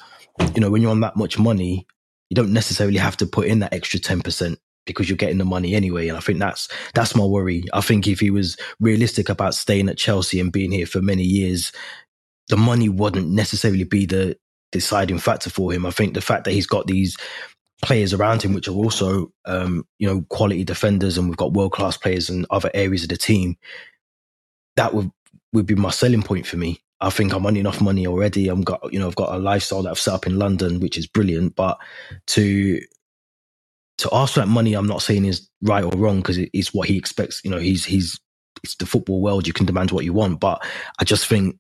[0.55, 1.87] you know, when you're on that much money,
[2.31, 5.75] you don't necessarily have to put in that extra 10% because you're getting the money
[5.75, 6.09] anyway.
[6.09, 7.65] And I think that's that's my worry.
[7.73, 11.25] I think if he was realistic about staying at Chelsea and being here for many
[11.25, 11.73] years,
[12.49, 14.39] the money wouldn't necessarily be the
[14.73, 15.85] deciding factor for him.
[15.85, 17.17] I think the fact that he's got these
[17.83, 21.73] players around him, which are also, um, you know, quality defenders, and we've got world
[21.73, 23.57] class players in other areas of the team.
[24.77, 25.11] That would
[25.53, 26.81] would be my selling point for me.
[27.01, 28.49] I think I'm on enough money already.
[28.49, 30.97] I'm got, you know, I've got a lifestyle that I've set up in London, which
[30.97, 31.55] is brilliant.
[31.55, 31.79] But
[32.29, 32.81] to
[33.99, 36.73] to ask for that money, I'm not saying is right or wrong because it, it's
[36.73, 37.41] what he expects.
[37.45, 38.19] You know, he's he's
[38.63, 39.47] it's the football world.
[39.47, 40.65] You can demand what you want, but
[40.99, 41.57] I just think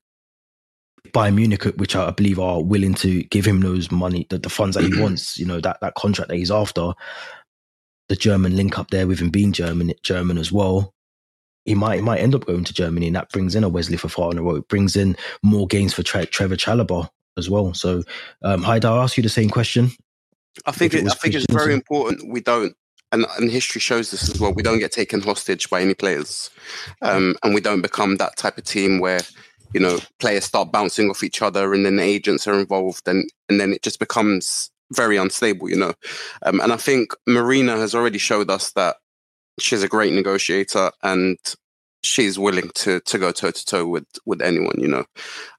[1.12, 4.76] Bayern Munich, which I believe are willing to give him those money, the, the funds
[4.76, 6.92] that he wants, you know, that, that contract that he's after,
[8.08, 10.94] the German link up there with him being German, German as well.
[11.64, 13.96] He might he might end up going to Germany, and that brings in a Wesley
[13.96, 17.74] Fofana, or it brings in more gains for Tre- Trevor Chalobah as well.
[17.74, 18.04] So,
[18.42, 19.90] um, Hyde, I'll ask you the same question.
[20.64, 22.76] I think it, it I think it's very important we don't
[23.12, 24.52] and, and history shows this as well.
[24.52, 26.50] We don't get taken hostage by any players,
[27.02, 29.20] um, and we don't become that type of team where
[29.76, 33.30] you know, players start bouncing off each other and then the agents are involved and,
[33.50, 35.92] and then it just becomes very unstable, you know.
[36.44, 38.96] Um, and I think Marina has already showed us that
[39.60, 41.38] she's a great negotiator and
[42.02, 45.04] she's willing to to go toe to toe with with anyone, you know.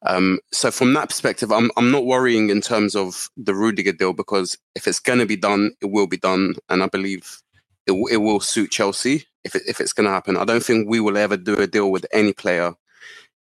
[0.07, 4.13] Um, so from that perspective, I'm I'm not worrying in terms of the Rudiger deal
[4.13, 7.41] because if it's going to be done, it will be done, and I believe
[7.87, 10.37] it it will suit Chelsea if it, if it's going to happen.
[10.37, 12.73] I don't think we will ever do a deal with any player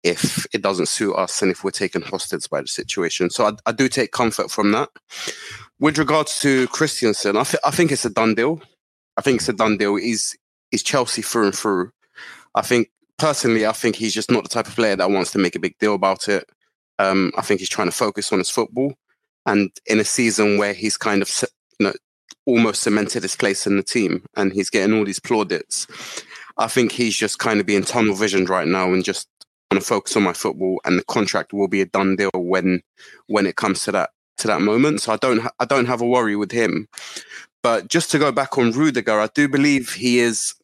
[0.06, 3.30] if it doesn't suit us and if we're taken hostage by the situation.
[3.30, 4.88] So I, I do take comfort from that.
[5.78, 8.62] With regards to Christensen, I, th- I think it's a done deal.
[9.16, 9.96] I think it's a done deal.
[9.96, 10.36] He's,
[10.70, 11.90] he's Chelsea through and through.
[12.54, 15.38] I think personally, I think he's just not the type of player that wants to
[15.38, 16.48] make a big deal about it.
[16.98, 18.94] Um, I think he's trying to focus on his football.
[19.44, 21.30] And in a season where he's kind of,
[21.78, 21.92] you know,
[22.46, 25.86] almost cemented his place in the team and he's getting all these plaudits,
[26.56, 29.28] I think he's just kind of being tunnel visioned right now and just
[29.70, 32.82] going to focus on my football, and the contract will be a done deal when
[33.26, 35.00] when it comes to that to that moment.
[35.00, 36.88] So I don't ha- I don't have a worry with him.
[37.62, 40.54] But just to go back on Rudiger, I do believe he is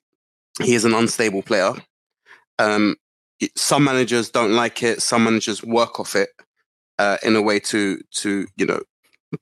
[0.62, 1.72] he is an unstable player.
[2.58, 2.96] Um,
[3.56, 5.02] some managers don't like it.
[5.02, 6.30] Some managers work off it
[6.98, 8.80] uh, in a way to to you know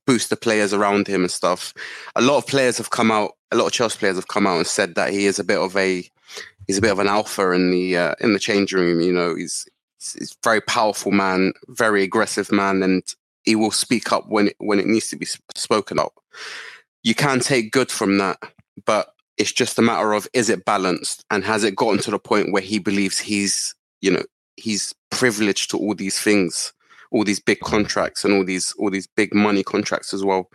[0.06, 1.74] boost the players around him and stuff.
[2.16, 3.32] A lot of players have come out.
[3.50, 5.58] A lot of Chelsea players have come out and said that he is a bit
[5.58, 6.08] of a
[6.70, 9.00] he's a bit of an alpha in the uh, in the change room.
[9.00, 9.66] You know, he's
[9.98, 13.02] he's a very powerful man, very aggressive man, and
[13.42, 16.12] he will speak up when it, when it needs to be spoken up.
[17.02, 18.38] You can take good from that,
[18.86, 22.20] but it's just a matter of is it balanced and has it gotten to the
[22.20, 24.22] point where he believes he's you know
[24.56, 26.72] he's privileged to all these things,
[27.10, 30.48] all these big contracts and all these all these big money contracts as well.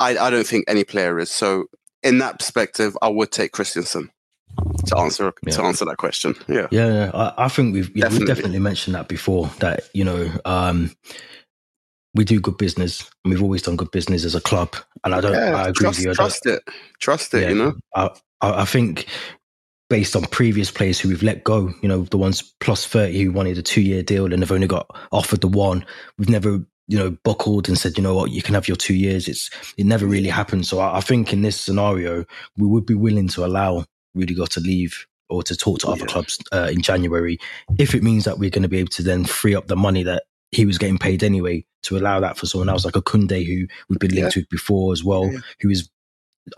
[0.00, 1.30] I, I don't think any player is.
[1.30, 1.66] So
[2.02, 4.10] in that perspective, I would take Christensen
[4.86, 5.52] to answer yeah.
[5.54, 6.34] to answer that question.
[6.48, 8.18] Yeah, yeah, I, I think we've yeah, definitely.
[8.18, 9.50] we've definitely mentioned that before.
[9.58, 10.94] That you know, um,
[12.14, 14.74] we do good business, and we've always done good business as a club.
[15.04, 16.14] And I don't, yeah, I agree trust, with you.
[16.14, 16.62] Trust it,
[17.00, 17.42] trust it.
[17.42, 18.10] Yeah, you know, I,
[18.40, 19.06] I think
[19.92, 23.30] based on previous players who we've let go, you know, the ones plus 30 who
[23.30, 25.84] wanted a two year deal and have only got offered the one.
[26.16, 28.94] We've never, you know, buckled and said, you know what, you can have your two
[28.94, 29.28] years.
[29.28, 30.66] It's, it never really happened.
[30.66, 32.24] So I, I think in this scenario,
[32.56, 36.06] we would be willing to allow Rudiger to leave or to talk to other Yeah.
[36.06, 37.38] clubs uh, in January
[37.78, 40.02] if it means that we're going to be able to then free up the money
[40.02, 43.46] that he was getting paid anyway to allow that for someone else like a Kounde
[43.46, 45.38] who we've been linked with before as well, Yeah.
[45.60, 45.88] who is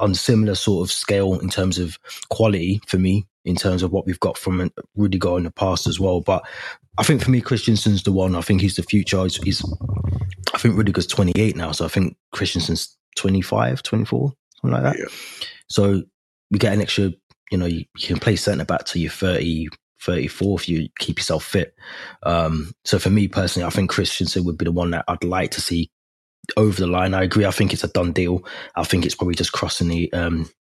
[0.00, 1.98] on similar sort of scale in terms of
[2.30, 6.00] quality for me, in terms of what we've got from Rudiger in the past as
[6.00, 6.20] well.
[6.20, 6.44] But
[6.98, 8.34] I think for me, Christensen's the one.
[8.34, 9.22] I think he's the future.
[9.22, 9.62] He's, he's
[10.52, 14.98] I think Rudiger's 28 now, so I think Christensen's 25, 24, something like that.
[14.98, 15.04] Yeah.
[15.68, 16.02] So
[16.50, 17.12] we get an extra,
[17.54, 19.68] you know, you, you can play centre back to your 30,
[20.00, 21.72] 34 if you keep yourself fit.
[22.24, 25.52] Um, so for me personally, I think Christensen would be the one that I'd like
[25.52, 25.88] to see
[26.56, 27.14] over the line.
[27.14, 27.46] I agree.
[27.46, 28.44] I think it's a done deal.
[28.74, 30.50] I think it's probably just crossing the um,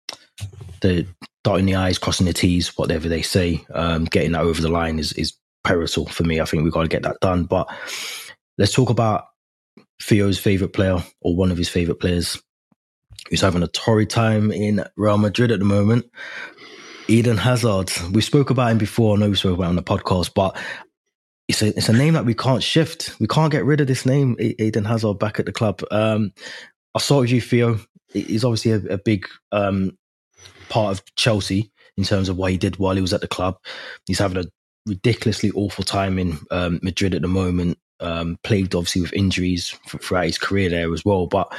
[0.82, 1.04] the
[1.42, 3.66] dotting the i's, crossing the t's, whatever they say.
[3.74, 6.40] Um, getting that over the line is is pivotal for me.
[6.40, 7.42] I think we've got to get that done.
[7.42, 7.68] But
[8.56, 9.24] let's talk about
[10.00, 12.40] Theo's favorite player or one of his favorite players
[13.28, 16.06] who's having a torrid time in Real Madrid at the moment.
[17.08, 17.92] Eden Hazard.
[18.12, 19.16] We spoke about him before.
[19.16, 20.56] I know we spoke about him on the podcast, but
[21.48, 23.14] it's a it's a name that we can't shift.
[23.20, 25.82] We can't get rid of this name, Eden Hazard, back at the club.
[25.90, 26.32] Um,
[26.94, 27.78] I'll start with you, Theo.
[28.12, 29.98] He's obviously a, a big um,
[30.68, 33.58] part of Chelsea in terms of what he did while he was at the club.
[34.06, 34.48] He's having a
[34.86, 40.26] ridiculously awful time in um, Madrid at the moment, um, plagued obviously with injuries throughout
[40.26, 41.26] his career there as well.
[41.26, 41.52] But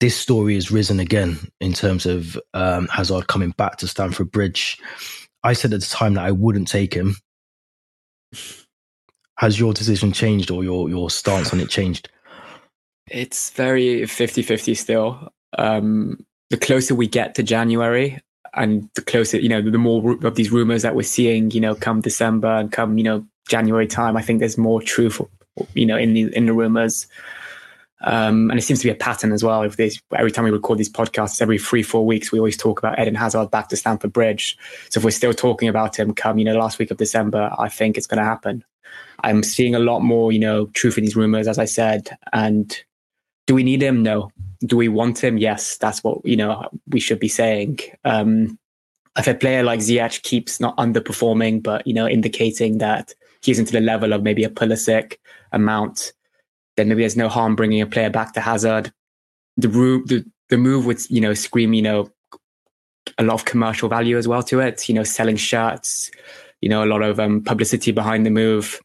[0.00, 4.78] this story has risen again in terms of um, Hazard coming back to Stamford Bridge.
[5.44, 7.16] I said at the time that I wouldn't take him.
[9.36, 12.10] Has your decision changed or your, your stance on it changed?
[13.10, 15.32] It's very 50 50 still.
[15.56, 18.20] Um, the closer we get to January
[18.54, 21.74] and the closer, you know, the more of these rumors that we're seeing, you know,
[21.74, 25.20] come December and come, you know, January time, I think there's more truth,
[25.74, 27.06] you know, in the, in the rumors.
[28.02, 29.62] Um, and it seems to be a pattern as well.
[29.62, 32.78] If there's every time we record these podcasts, every three, four weeks, we always talk
[32.78, 34.56] about Eden Hazard back to Stamford Bridge.
[34.88, 37.68] So if we're still talking about him come, you know, last week of December, I
[37.68, 38.64] think it's going to happen.
[39.22, 42.08] I'm seeing a lot more, you know, truth in these rumors, as I said.
[42.32, 42.74] And
[43.46, 44.02] do we need him?
[44.02, 44.30] No.
[44.60, 45.36] Do we want him?
[45.36, 45.76] Yes.
[45.76, 47.80] That's what, you know, we should be saying.
[48.04, 48.58] Um,
[49.18, 53.72] if a player like Ziyech keeps not underperforming, but, you know, indicating that he's into
[53.72, 55.16] the level of maybe a Pulisic,
[55.52, 56.12] a Mount,
[56.80, 58.92] then maybe there's no harm bringing a player back to Hazard.
[59.56, 62.10] The, ru- the, the move would, you know, scream, you know,
[63.18, 66.10] a lot of commercial value as well to it, you know, selling shirts,
[66.60, 68.80] you know, a lot of um, publicity behind the move.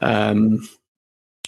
[0.00, 0.66] Um,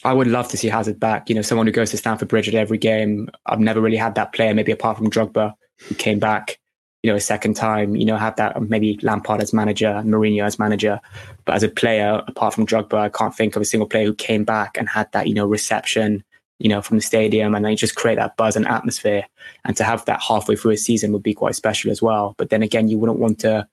[0.05, 1.29] I would love to see Hazard back.
[1.29, 3.29] You know, someone who goes to Stamford Bridge at every game.
[3.47, 6.59] I've never really had that player, maybe apart from Drogba, who came back,
[7.05, 7.95] you know, a second time.
[7.97, 10.99] You know, have that maybe Lampard as manager, Mourinho as manager.
[11.45, 14.15] But as a player, apart from Drogba, I can't think of a single player who
[14.15, 16.25] came back and had that, you know, reception,
[16.61, 19.27] you know, from the stadium, and they just create that buzz and atmosphere.
[19.67, 22.35] And to have that halfway through a season would be quite special as well.
[22.39, 23.69] But then again, you wouldn't want to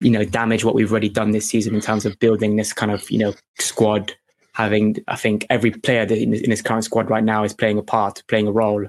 [0.00, 2.90] you know damage what we've already done this season in terms of building this kind
[2.90, 4.12] of you know squad
[4.52, 8.20] having i think every player in his current squad right now is playing a part
[8.26, 8.88] playing a role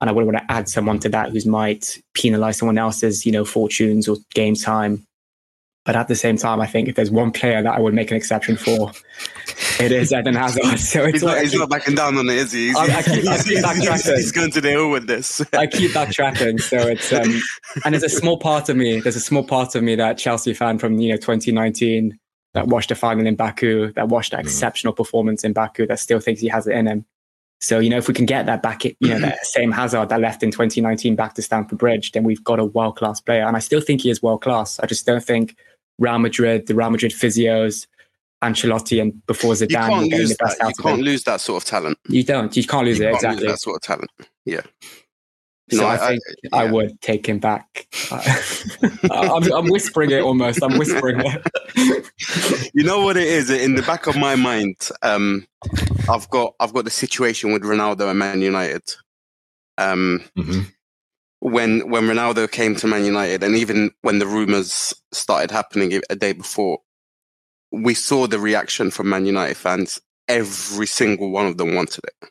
[0.00, 3.32] and i wouldn't want to add someone to that who's might penalize someone else's you
[3.32, 5.04] know fortunes or game time
[5.84, 8.10] but at the same time i think if there's one player that i would make
[8.10, 8.92] an exception for
[9.80, 12.36] it is eden hazard so it's He's not, like, he's not backing down on it,
[12.36, 12.68] is he?
[12.68, 14.16] He's, I- I keep- I he's- keep he's- backtracking.
[14.16, 15.40] he's going to the hill with this.
[15.54, 16.60] I keep backtracking.
[16.60, 17.40] So it's um,
[17.84, 19.00] and there's a small part of me.
[19.00, 22.18] There's a small part of me that Chelsea fan from you know 2019
[22.54, 26.20] that watched the final in Baku, that watched that exceptional performance in Baku, that still
[26.20, 27.06] thinks he has it in him.
[27.60, 30.20] So you know, if we can get that back, you know, that same Hazard that
[30.20, 33.44] left in 2019 back to Stamford Bridge, then we've got a world class player.
[33.44, 34.80] And I still think he is world class.
[34.80, 35.56] I just don't think
[35.98, 37.86] Real Madrid, the Real Madrid physios,
[38.42, 40.68] Ancelotti, and before Zidane, were can't lose the best that.
[40.78, 41.98] You can't lose that sort of talent.
[42.08, 42.56] You don't.
[42.56, 43.46] You can't lose You it can't exactly.
[43.46, 44.10] lose that sort of talent.
[44.46, 44.62] Yeah.
[45.70, 46.20] So No, I, I- think
[46.52, 46.70] I, yeah.
[46.72, 47.86] would take him back.
[49.10, 50.62] I'm, I'm whispering it almost.
[50.64, 52.70] I'm whispering it.
[52.74, 55.46] you know what it is in the back of my mind um
[56.08, 58.82] i've got i've got the situation with ronaldo and man united.
[59.78, 60.62] Um Mm-hmm.
[61.40, 66.16] when when ronaldo came to man united and even when the rumors started happening a
[66.16, 66.78] day before
[67.72, 70.00] we saw the reaction from man united fans.
[70.28, 72.30] Every single one of them wanted it.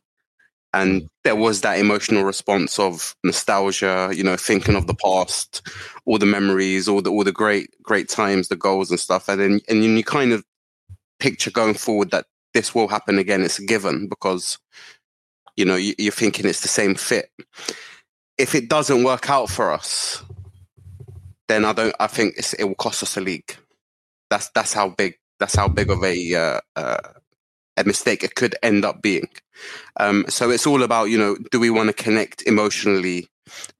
[0.73, 5.62] And there was that emotional response of nostalgia you know thinking of the past
[6.05, 9.27] all the memories all the all the great great times the goals and stuff.
[9.27, 10.43] And then and then you kind of
[11.19, 14.57] picture going forward that this will happen again it's a given because
[15.55, 17.29] you know you, you're thinking it's the same fit
[18.38, 20.23] if it doesn't work out for us
[21.49, 21.95] then I don't.
[21.99, 23.57] I think it will cost us a league.
[24.29, 26.97] That's that's how big that's how big of a uh, uh,
[27.75, 29.27] a mistake it could end up being.
[29.99, 33.27] Um, so it's all about you know, do we want to connect emotionally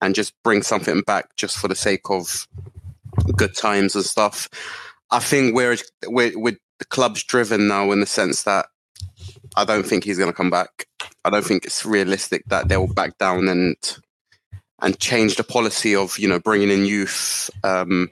[0.02, 2.48] and just bring something back just for the sake of
[3.38, 4.50] good times and stuff?
[5.12, 5.78] I think we're
[6.08, 8.68] we're, we're the club's driven now in the sense that
[9.56, 10.88] I don't think he's going to come back.
[11.24, 13.76] I don't think it's realistic that they'll back down and
[14.82, 18.10] and change the policy of you know bringing in youth, um,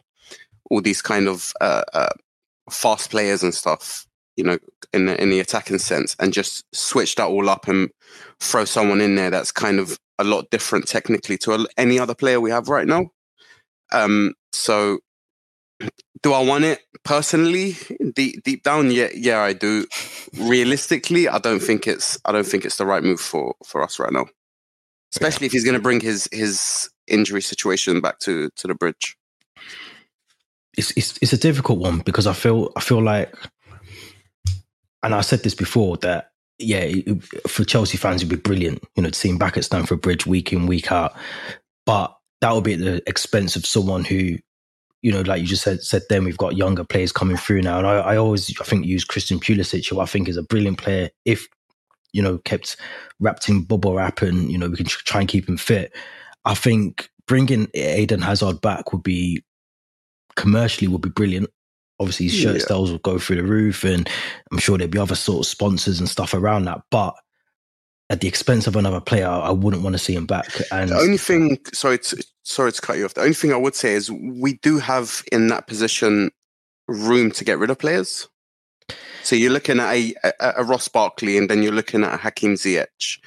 [0.69, 2.09] all these kind of uh, uh,
[2.69, 4.05] fast players and stuff.
[4.35, 4.57] You know,
[4.93, 7.89] in the, in the attacking sense, and just switch that all up and
[8.39, 12.39] throw someone in there that's kind of a lot different technically to any other player
[12.39, 13.09] we have right now.
[13.91, 14.99] Um, so
[16.23, 17.75] do I want it personally?
[18.13, 19.85] Deep deep down, yeah, yeah, I do.
[20.37, 23.99] Realistically, I don't think it's I don't think it's the right move for for us
[23.99, 24.25] right now.
[25.13, 25.47] Especially yeah.
[25.47, 29.15] if he's going to bring his his injury situation back to to the bridge.
[30.77, 33.33] It's it's it's a difficult one because I feel I feel like,
[35.03, 39.03] and I said this before that yeah, it, for Chelsea fans it'd be brilliant, you
[39.03, 41.15] know, to see him back at Stamford Bridge week in week out,
[41.85, 44.37] but that would be at the expense of someone who
[45.01, 47.77] you know, like you just said, said then we've got younger players coming through now.
[47.77, 50.79] And I, I always, I think, use Christian Pulisic, who I think is a brilliant
[50.79, 51.47] player if,
[52.13, 52.77] you know, kept
[53.19, 55.95] wrapped in bubble wrap and, you know, we can try and keep him fit.
[56.45, 59.43] I think bringing Eden Hazard back would be,
[60.35, 61.49] commercially, would be brilliant.
[61.99, 62.61] Obviously, his shirt yeah.
[62.61, 64.07] styles will go through the roof, and
[64.51, 66.81] I'm sure there'd be other sort of sponsors and stuff around that.
[66.91, 67.15] But
[68.09, 70.47] at the expense of another player, I wouldn't want to see him back.
[70.71, 73.13] And the only thing, sorry, to, sorry to cut you off.
[73.13, 76.31] The only thing I would say is we do have in that position
[76.87, 78.29] room to get rid of players.
[79.23, 82.17] So you're looking at a, a, a Ross Barkley, and then you're looking at a
[82.17, 83.19] Hakim Ziyech.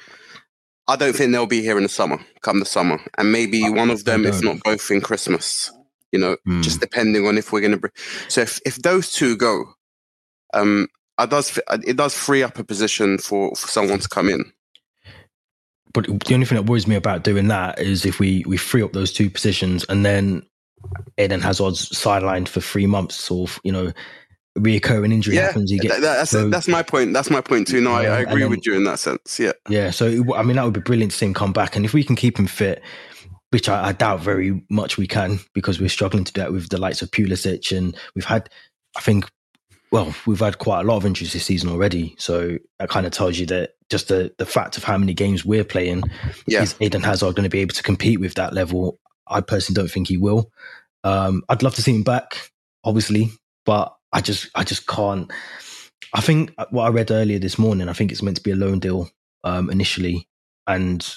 [0.87, 3.91] I don't think they'll be here in the summer, come the summer, and maybe one
[3.91, 5.71] of them, if not both, in Christmas.
[6.11, 6.63] You know, mm.
[6.63, 7.77] just depending on if we're going to.
[7.77, 7.93] Bring...
[8.29, 9.65] So if if those two go,
[10.55, 10.87] um,
[11.19, 14.51] it does it does free up a position for for someone to come in
[15.93, 18.81] but the only thing that worries me about doing that is if we we free
[18.81, 20.43] up those two positions and then
[21.17, 23.91] Eden Hazard's sidelined for three months or you know
[24.57, 25.71] reoccurring injury yeah, happens.
[25.71, 27.13] You get that's so, that's my point.
[27.13, 27.81] That's my point too.
[27.81, 29.39] No, yeah, I, I, agree then, with you in that sense.
[29.39, 29.91] Yeah, yeah.
[29.91, 32.03] So I mean, that would be brilliant to see him come back, and if we
[32.03, 32.81] can keep him fit.
[33.51, 36.69] Which I, I doubt very much we can because we're struggling to do that with
[36.69, 38.49] the likes of Pulisic, and we've had,
[38.95, 39.29] I think,
[39.91, 42.15] well, we've had quite a lot of injuries this season already.
[42.17, 45.45] So that kind of tells you that just the, the fact of how many games
[45.45, 46.03] we're playing,
[46.47, 46.63] yeah.
[46.63, 48.99] is Eden Hazard going to be able to compete with that level?
[49.27, 50.49] I personally don't think he will.
[51.03, 52.51] Um, I'd love to see him back,
[52.83, 53.29] obviously,
[53.65, 55.31] but I just I just can't.
[56.13, 58.55] I think what I read earlier this morning, I think it's meant to be a
[58.55, 59.09] loan deal
[59.43, 60.27] um, initially,
[60.67, 61.07] and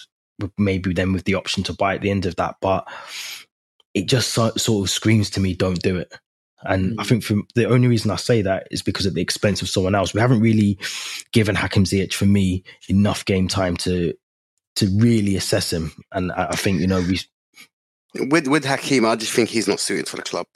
[0.59, 2.57] maybe then with the option to buy at the end of that.
[2.61, 2.87] But
[3.95, 6.13] it just so, sort of screams to me, don't do it.
[6.64, 7.00] And mm.
[7.00, 9.68] I think for the only reason I say that is because at the expense of
[9.68, 10.14] someone else.
[10.14, 10.79] We haven't really
[11.33, 14.14] given Hakim Ziyech for me enough game time to
[14.77, 15.92] to really assess him.
[16.12, 17.20] And I, I think you know we
[18.31, 20.46] with with Hakim, I just think he's not suited for the club.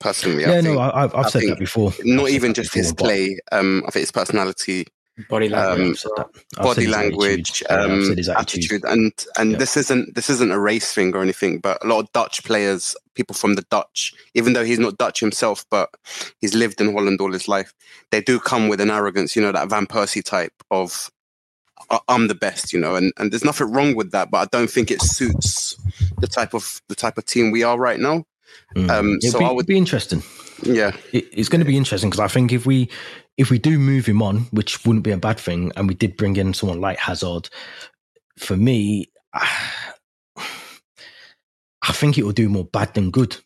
[0.00, 1.92] Personally, yeah, I no, I, have I've said that before.
[2.04, 3.38] Not even just before, his play.
[3.52, 4.86] Um, I think his personality
[5.28, 8.28] body language, um, body language, um, attitude.
[8.28, 8.84] attitude.
[8.84, 9.58] and and yeah.
[9.58, 12.96] this isn't this isn't a race thing or anything, but a lot of Dutch players,
[13.14, 15.90] people from the Dutch, even though he's not Dutch himself, but
[16.40, 17.72] he's lived in Holland all his life,
[18.10, 21.10] they do come with an arrogance, you know, that Van Persie type of
[22.08, 24.70] I'm the best, you know, and, and there's nothing wrong with that, but I don't
[24.70, 25.76] think it suits
[26.18, 28.24] the type of the type of team we are right now.
[28.76, 28.90] Mm.
[28.90, 30.22] Um, so be, I would be interesting.
[30.62, 32.88] Yeah, it, it's going to be interesting because I think if we
[33.36, 36.16] if we do move him on, which wouldn't be a bad thing, and we did
[36.16, 37.48] bring in someone like Hazard,
[38.38, 39.10] for me,
[41.86, 43.36] I think it will do more bad than good.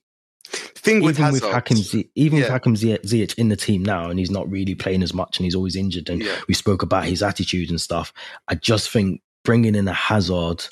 [0.47, 1.79] Thing with even Hazard, with Hakim,
[2.15, 2.45] even yeah.
[2.45, 5.45] with Hakim Ziyech in the team now, and he's not really playing as much, and
[5.45, 6.09] he's always injured.
[6.09, 6.37] And yeah.
[6.47, 8.13] we spoke about his attitude and stuff.
[8.47, 10.65] I just think bringing in a Hazard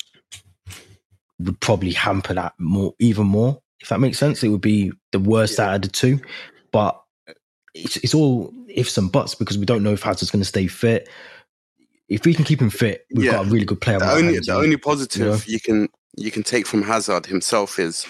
[1.39, 3.61] would probably hamper that more, even more.
[3.81, 5.69] If that makes sense, it would be the worst yeah.
[5.69, 6.19] out of the two.
[6.71, 6.99] But
[7.83, 10.67] it's, it's all ifs and buts because we don't know if Hazard's going to stay
[10.67, 11.09] fit.
[12.09, 13.33] If we can keep him fit, we've yeah.
[13.33, 13.99] got a really good player.
[13.99, 15.39] The only, the only positive you, know?
[15.45, 18.05] you can you can take from Hazard himself is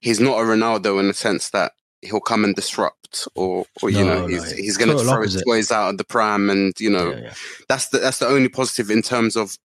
[0.00, 4.04] he's not a Ronaldo in the sense that he'll come and disrupt or or you
[4.04, 4.56] no, know he's no.
[4.56, 7.34] he's going to throw his toys out of the pram and you know yeah, yeah.
[7.68, 9.56] that's the that's the only positive in terms of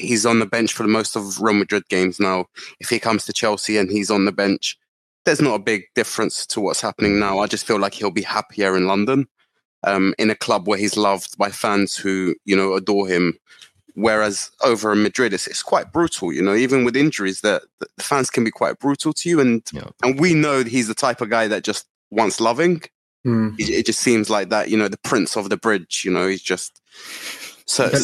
[0.00, 2.46] he's on the bench for the most of Real Madrid games now.
[2.80, 4.76] If he comes to Chelsea and he's on the bench,
[5.24, 7.38] there's not a big difference to what's happening now.
[7.38, 9.26] I just feel like he'll be happier in London,
[9.84, 13.38] um, in a club where he's loved by fans who you know adore him,
[13.94, 16.32] Whereas over in Madrid, it's, it's quite brutal.
[16.32, 19.62] You know, even with injuries, that the fans can be quite brutal to you, and
[19.72, 19.88] Yeah.
[20.02, 22.82] and we know he's the type of guy that just wants loving.
[23.26, 23.58] Mm.
[23.58, 24.70] It, it just seems like that.
[24.70, 26.02] You know, the prince of the bridge.
[26.04, 26.80] You know, he's just
[27.66, 27.98] so The-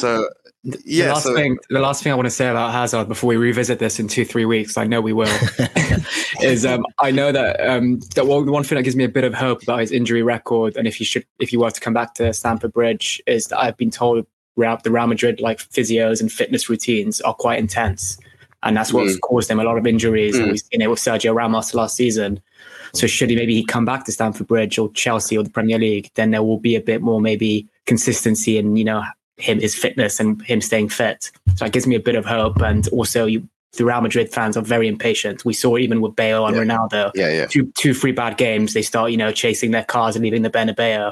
[0.72, 0.78] so.
[0.84, 3.36] The last so- thing, the last thing I want to say about Hazard before we
[3.36, 5.32] revisit this in two, three weeks, I know we will,
[6.42, 9.24] is um, I know that um, that one, one thing that gives me a bit
[9.24, 11.94] of hope about his injury record, and if he should, if he were to come
[11.94, 16.32] back to Stamford Bridge, is that I've been told the Real Madrid like physios and
[16.32, 18.18] fitness routines are quite intense,
[18.62, 19.20] and that's what's Mm.
[19.20, 20.36] caused him a lot of injuries.
[20.36, 20.50] And Mm.
[20.52, 22.40] we've seen it with Sergio Ramos last season.
[22.94, 25.78] So should he maybe he come back to Stamford Bridge or Chelsea or the Premier
[25.78, 29.02] League, then there will be a bit more maybe consistency and you know
[29.38, 31.30] him his fitness and him staying fit.
[31.56, 32.60] So it gives me a bit of hope.
[32.62, 35.44] And also, you, the Real Madrid fans are very impatient.
[35.44, 36.62] We saw even with Bale and Yeah.
[36.62, 37.10] Ronaldo.
[37.14, 37.46] Yeah, yeah.
[37.46, 40.48] Two two three bad games, they start you know chasing their cars and leaving the
[40.50, 41.10] Bernabeu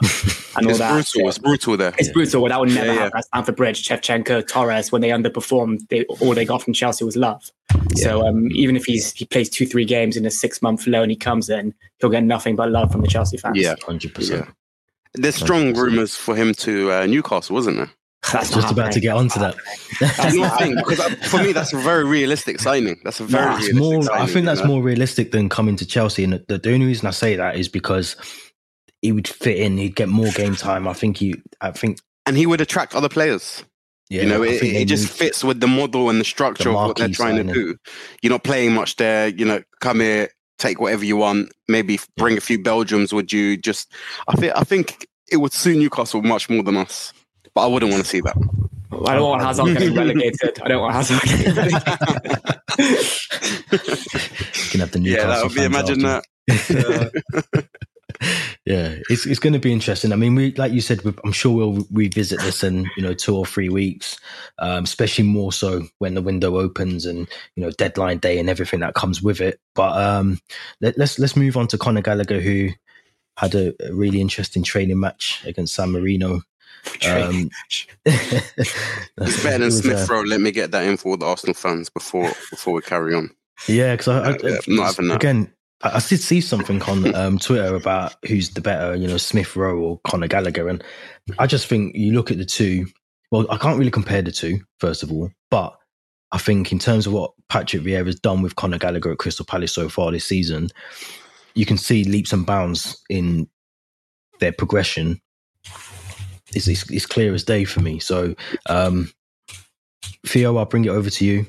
[0.57, 0.70] and all that.
[0.70, 0.93] It's that.
[0.93, 1.29] brutal.
[1.29, 1.93] It's brutal there.
[1.99, 2.41] It's brutal.
[2.43, 2.99] Well, that would never Yeah, yeah.
[3.01, 3.87] happen at Stamford Bridge.
[3.87, 7.51] Shevchenko, Torres, when they underperformed, they, all they got from Chelsea was love.
[7.97, 11.11] So um, even if he's he plays two, three games in a six month loan,
[11.11, 13.59] he comes in, he'll get nothing but love from the Chelsea fans.
[13.59, 13.75] Yeah.
[13.85, 14.49] Hundred percent.
[15.12, 17.91] There's strong rumors for him to uh, Newcastle, wasn't there?
[18.33, 19.55] That's Just about to get onto that.
[19.99, 20.77] Do you not think?
[20.77, 23.01] Because uh, for me, that's a very realistic signing.
[23.05, 23.99] That's a very Nah, it's realistic more.
[24.01, 24.66] I signing, think you that's know?
[24.66, 26.25] more realistic than coming to Chelsea.
[26.25, 28.16] And the, the only reason I say that is because
[29.03, 29.77] he would fit in.
[29.77, 30.89] He'd get more game time.
[30.89, 31.35] I think he.
[31.61, 31.99] I think.
[32.27, 33.62] And he would attract other players.
[34.09, 36.70] Yeah, you know, I it, it just fits with the model and the structure The
[36.70, 37.77] of what they're marquee trying to do.
[38.22, 39.29] You're not playing much there.
[39.29, 41.53] You know, come here, take whatever you want.
[41.68, 43.12] Maybe bring a few Belgiums.
[43.12, 43.93] Would you just?
[44.29, 44.53] I think.
[44.57, 47.12] I think it would suit Newcastle much more than us.
[47.55, 48.36] But I wouldn't want to see that.
[49.07, 50.61] I don't want Hazard getting relegated.
[50.62, 51.82] I don't want Hazard getting relegated.
[52.78, 55.05] You can have the Newcastle.
[55.05, 55.64] yeah, that would be.
[55.64, 56.22] Imagine after.
[56.48, 57.68] that.
[58.64, 60.11] Yeah, it's it's going to be interesting.
[60.12, 63.12] I mean, we like you said, we- I'm sure we'll revisit this in you know
[63.12, 64.16] two or three weeks,
[64.61, 68.80] um, especially more so when the window opens and you know deadline day and everything
[68.80, 69.61] that comes with it.
[69.74, 70.38] But um,
[70.80, 72.70] let, let's let's move on to Conor Gallagher, who
[73.36, 76.40] had a, a really interesting training match against San Marino.
[77.07, 77.51] Um,
[78.07, 80.22] It's better than Smith Rowe.
[80.22, 83.30] Let me get that in for all the Arsenal fans before before we carry on.
[83.68, 85.16] Yeah, because I, I, Yeah, yeah, not having that.
[85.16, 89.16] again, I, I did see something on um, Twitter about who's the better, you know,
[89.16, 90.82] Smith Rowe or Conor Gallagher, and
[91.39, 92.87] I just think you look at the two.
[93.30, 95.76] Well, I can't really compare the two, first of all, but
[96.32, 99.72] I think in terms of what Patrick Vieira's done with Conor Gallagher at Crystal Palace
[99.72, 100.68] so far this season,
[101.55, 103.49] you can see leaps and bounds in
[104.41, 105.20] their progression.
[106.55, 107.98] It's, it's, it's clear as day for me.
[107.98, 108.34] So,
[108.66, 109.12] um,
[110.26, 111.46] Theo, I'll bring it over to you.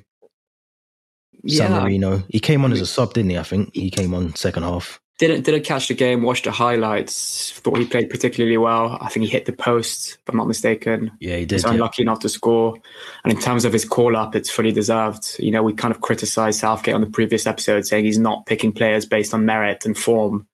[1.47, 1.79] San Yeah.
[1.81, 2.23] Marino.
[2.29, 3.37] He came on as a sub, didn't he?
[3.37, 4.99] I think he came on second half.
[5.17, 6.23] Didn't didn't catch the game.
[6.23, 7.53] Watched the highlights.
[7.59, 8.97] Thought he played particularly well.
[8.99, 11.09] I think he hit the post, if I'm not mistaken.
[11.21, 11.51] Yeah, he did.
[11.55, 11.71] He's yeah.
[11.71, 12.75] unlucky not to score.
[13.23, 15.37] And in terms of his call up, it's fully deserved.
[15.39, 18.73] You know, we kind of criticized Southgate on the previous episode, saying he's not picking
[18.73, 20.47] players based on merit and form.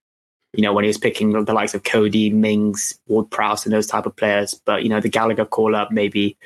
[0.53, 3.87] You know, when he was picking the likes of Coady, Mings, Ward Prowse, and those
[3.87, 4.59] type of players.
[4.65, 6.37] But you know, the Gallagher call up maybe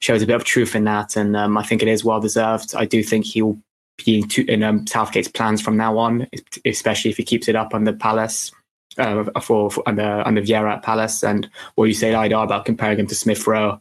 [0.00, 2.74] shows a bit of truth in that, and um, I think it is well deserved.
[2.74, 3.58] I do think he'll
[4.04, 6.26] be in, to, in um, Southgate's plans from now on,
[6.64, 8.52] especially if he keeps it up under Palace.
[8.98, 12.98] Uh, for, for under under Vieira at Palace, and what you say, Haydar, about comparing
[12.98, 13.80] him to Smith Rowe,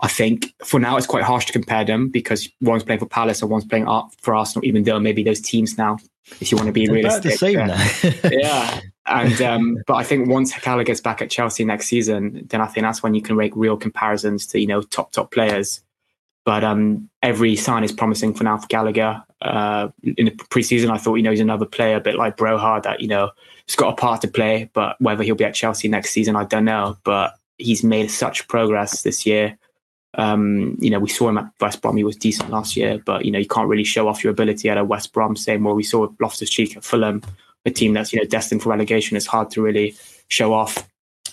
[0.00, 3.42] I think for now it's quite harsh to compare them because one's playing for Palace
[3.42, 3.86] and one's playing
[4.18, 5.98] for Arsenal, even though maybe those teams now,
[6.40, 7.32] if you want to be They're about realistic.
[7.32, 8.30] the same uh, now.
[8.38, 8.80] yeah.
[9.06, 12.66] And um, but I think once Gallagher gets back at Chelsea next season, then I
[12.66, 15.82] think that's when you can make real comparisons to you know top top players.
[16.44, 19.22] But um, every sign is promising for now for Gallagher.
[19.42, 22.82] Uh, in the preseason, I thought you know he's another player, a bit like Brohard,
[22.84, 23.30] that you know
[23.66, 24.70] he's got a part to play.
[24.72, 26.96] But whether he'll be at Chelsea next season, I don't know.
[27.04, 29.56] But he's made such progress this year.
[30.14, 31.96] Um, you know, we saw him at West Brom.
[31.96, 34.68] He was decent last year, but you know, you can't really show off your ability
[34.68, 35.36] at a West Brom.
[35.36, 37.22] Same what we saw Loftus Cheek at Fulham,
[37.64, 39.16] a team that's you know destined for relegation.
[39.16, 39.96] It's hard to really
[40.28, 40.86] show off.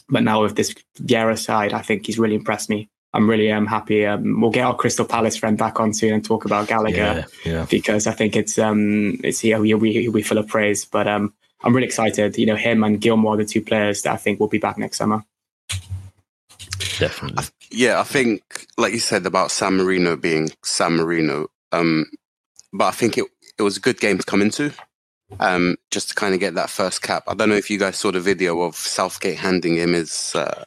[0.10, 2.90] But now with this Vieira side, I think he's really impressed me.
[3.14, 4.06] I'm really um, happy.
[4.06, 7.52] Um, we'll get our Crystal Palace friend back on soon and talk about Gallagher yeah,
[7.52, 7.66] yeah.
[7.70, 10.86] because I think it's um it's he'll, he'll, be, full of praise.
[10.86, 12.38] But um, I'm really excited.
[12.38, 14.78] You know, him and Gilmour, are the two players that I think will be back
[14.78, 15.24] next summer.
[17.00, 17.46] Definitely.
[17.72, 22.06] Yeah, I think, like you said about San Marino being San Marino, um,
[22.74, 23.26] but I think it
[23.58, 24.72] it was a good game to come into,
[25.40, 27.24] um, just to kind of get that first cap.
[27.28, 30.64] I don't know if you guys saw the video of Southgate handing him his uh,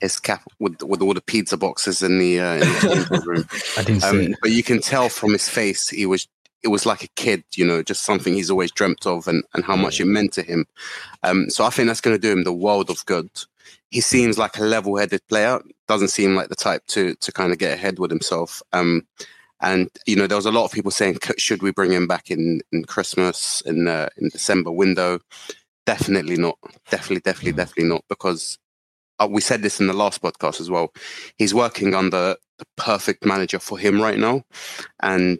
[0.00, 3.44] his cap with with all the pizza boxes in the, uh, in the room.
[3.76, 4.38] I didn't see Um, it.
[4.42, 6.26] but you can tell from his face he was
[6.62, 9.64] it was like a kid, you know, just something he's always dreamt of and, and
[9.64, 10.66] how much it meant to him.
[11.22, 13.30] Um, so I think that's going to do him the world of good.
[13.90, 15.58] he seems like a level-headed player.
[15.88, 18.62] Doesn't seem like the type to to kind of get ahead with himself.
[18.74, 19.06] Um,
[19.60, 22.30] and you know, there was a lot of people saying, should we bring him back
[22.30, 25.20] in in Christmas in uh, in December window?
[25.86, 26.58] Definitely not.
[26.90, 27.56] Definitely, definitely, mm.
[27.56, 28.04] definitely not.
[28.08, 28.58] Because
[29.18, 30.92] uh, we said this in the last podcast as well.
[31.36, 34.44] He's working under the perfect manager for him right now,
[35.02, 35.38] and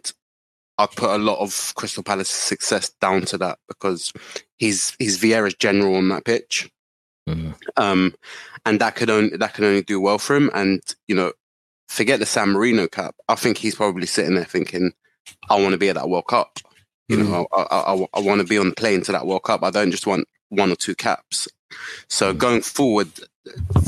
[0.77, 4.11] I put a lot of Crystal Palace's success down to that because
[4.57, 6.69] he's he's Vieira's general on that pitch.
[7.29, 7.51] Mm-hmm.
[7.77, 8.15] Um,
[8.65, 10.49] and that could only that could only do well for him.
[10.53, 11.33] And you know,
[11.91, 13.15] forget the San Marino cap.
[13.27, 14.93] I think he's probably sitting there thinking,
[15.49, 16.59] "I want to be at that World Cup.
[17.07, 17.31] You mm-hmm.
[17.31, 19.63] know, I, I, I, I want to be on the plane to that World Cup.
[19.63, 21.47] I don't just want one or two caps."
[22.09, 22.37] So mm-hmm.
[22.39, 23.09] going forward,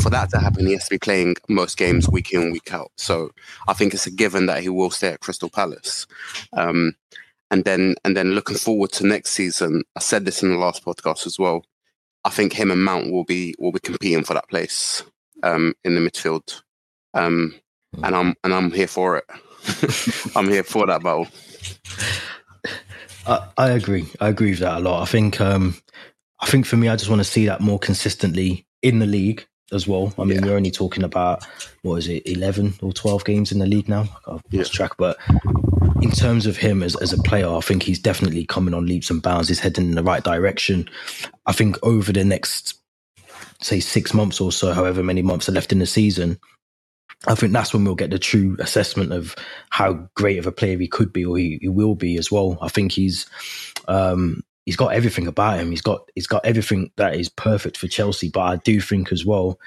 [0.01, 2.91] for that to happen, he has to be playing most games week in, week out.
[2.97, 3.31] So
[3.67, 6.05] I think it's a given that he will stay at Crystal Palace.
[6.53, 6.95] Um,
[7.51, 10.83] and then and then looking forward to next season, I said this in the last
[10.83, 11.63] podcast as well.
[12.25, 15.03] I think him and Mount will be will be competing for that place
[15.43, 16.63] um, in the midfield,
[17.13, 17.53] um,
[18.01, 19.25] and I'm and I'm here for it.
[20.35, 21.27] I'm here for that battle.
[23.25, 24.05] I, I, agree.
[24.19, 25.01] I agree with that a lot.
[25.01, 25.75] I think um,
[26.41, 29.45] I think for me, I just want to see that more consistently in the league
[29.71, 30.13] as well.
[30.17, 30.45] I mean, yeah.
[30.45, 31.45] we're only talking about
[31.83, 34.07] what is it, eleven or twelve games in the league now.
[34.27, 34.63] I've lost yeah.
[34.63, 35.17] track, but
[36.03, 39.09] in terms of him as, as a player, I think he's definitely coming on leaps
[39.09, 39.47] and bounds.
[39.47, 40.89] He's heading in the right direction.
[41.45, 42.75] I think over the next,
[43.61, 46.37] say, six months or so, however many months are left in the season,
[47.27, 49.35] I think that's when we'll get the true assessment of
[49.69, 52.57] how great of a player he could be or he, he will be as well.
[52.61, 53.25] I think he's
[53.87, 55.69] um, he's got everything about him.
[55.69, 58.29] He's got he's got everything that is perfect for Chelsea.
[58.29, 59.59] But I do think as well,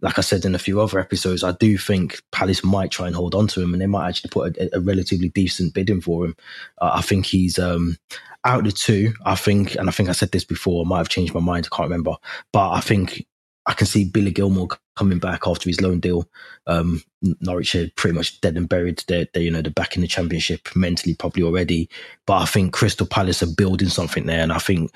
[0.00, 3.16] like I said in a few other episodes, I do think Palace might try and
[3.16, 6.00] hold on to him, and they might actually put a, a relatively decent bid in
[6.00, 6.36] for him.
[6.80, 7.96] Uh, I think he's um,
[8.44, 9.14] out of the two.
[9.24, 10.84] I think, and I think I said this before.
[10.84, 11.66] I might have changed my mind.
[11.70, 12.14] I can't remember,
[12.52, 13.26] but I think
[13.66, 14.68] I can see Billy Gilmour
[15.00, 16.28] coming back after his loan deal.
[16.66, 17.02] Um,
[17.40, 19.02] Norwich are pretty much dead and buried.
[19.08, 21.88] They're, they're, you know, they're back in the championship mentally probably already.
[22.26, 24.42] But I think Crystal Palace are building something there.
[24.42, 24.90] And I think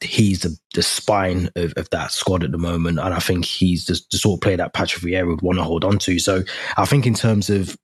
[0.00, 2.98] he's the, the spine of, of that squad at the moment.
[2.98, 5.64] And I think he's the, the sort of player that Patrick Vieira would want to
[5.64, 6.18] hold on to.
[6.18, 6.44] So
[6.78, 7.76] I think in terms of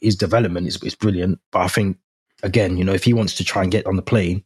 [0.00, 1.40] his development, it's, it's brilliant.
[1.52, 1.98] But I think,
[2.42, 4.44] again, you know, if he wants to try and get on the plane,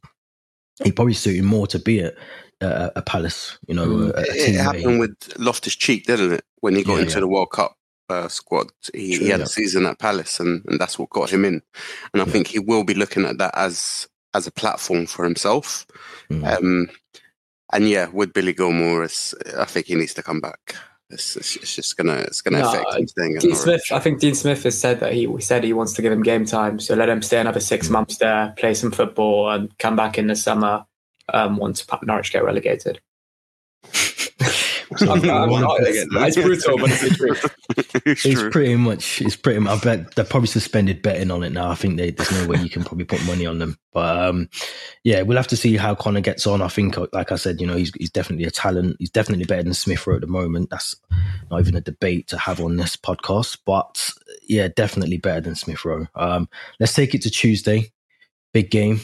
[0.85, 2.15] he probably suited more to be at
[2.61, 3.59] a, a Palace.
[3.67, 4.11] You know, mm.
[4.11, 6.45] a, a it happened with Loftus Cheek, didn't it?
[6.61, 7.21] When he got yeah, into yeah.
[7.21, 7.77] the World Cup
[8.09, 9.47] uh, squad, he, True, he had yeah.
[9.47, 11.63] a season at Palace, and, and that's what got him in.
[12.13, 15.87] And I think he will be looking at that as as a platform for himself.
[16.31, 16.59] Mm.
[16.59, 16.91] Um,
[17.73, 19.05] and yeah, with Billy Gilmour,
[19.59, 20.75] I think he needs to come back.
[21.11, 23.39] It's, it's, it's just gonna it's gonna no, affect him staying.
[23.39, 26.03] Dean Smith, I think Dean Smith has said that he, he said he wants to
[26.03, 29.51] give him game time, so let him stay another six months there, play some football,
[29.51, 30.85] and come back in the summer
[31.33, 33.01] um, once Norwich get relegated.
[35.03, 37.57] I'm, I'm not, it's, it's, brutal, but it's the truth.
[38.07, 39.21] it's, it's pretty much.
[39.21, 39.61] It's pretty.
[39.61, 41.71] Much, I bet they're probably suspended betting on it now.
[41.71, 43.79] I think they, there's no way you can probably put money on them.
[43.93, 44.49] But um,
[45.05, 46.63] yeah, we'll have to see how Connor gets on.
[46.63, 48.97] I think, like I said, you know, he's he's definitely a talent.
[48.99, 50.71] He's definitely better than Smith Rowe at the moment.
[50.71, 50.97] That's
[51.51, 53.59] not even a debate to have on this podcast.
[53.65, 54.11] But
[54.49, 56.07] yeah, definitely better than Smith Rowe.
[56.15, 56.49] Um,
[56.79, 57.93] let's take it to Tuesday.
[58.53, 59.01] Big game.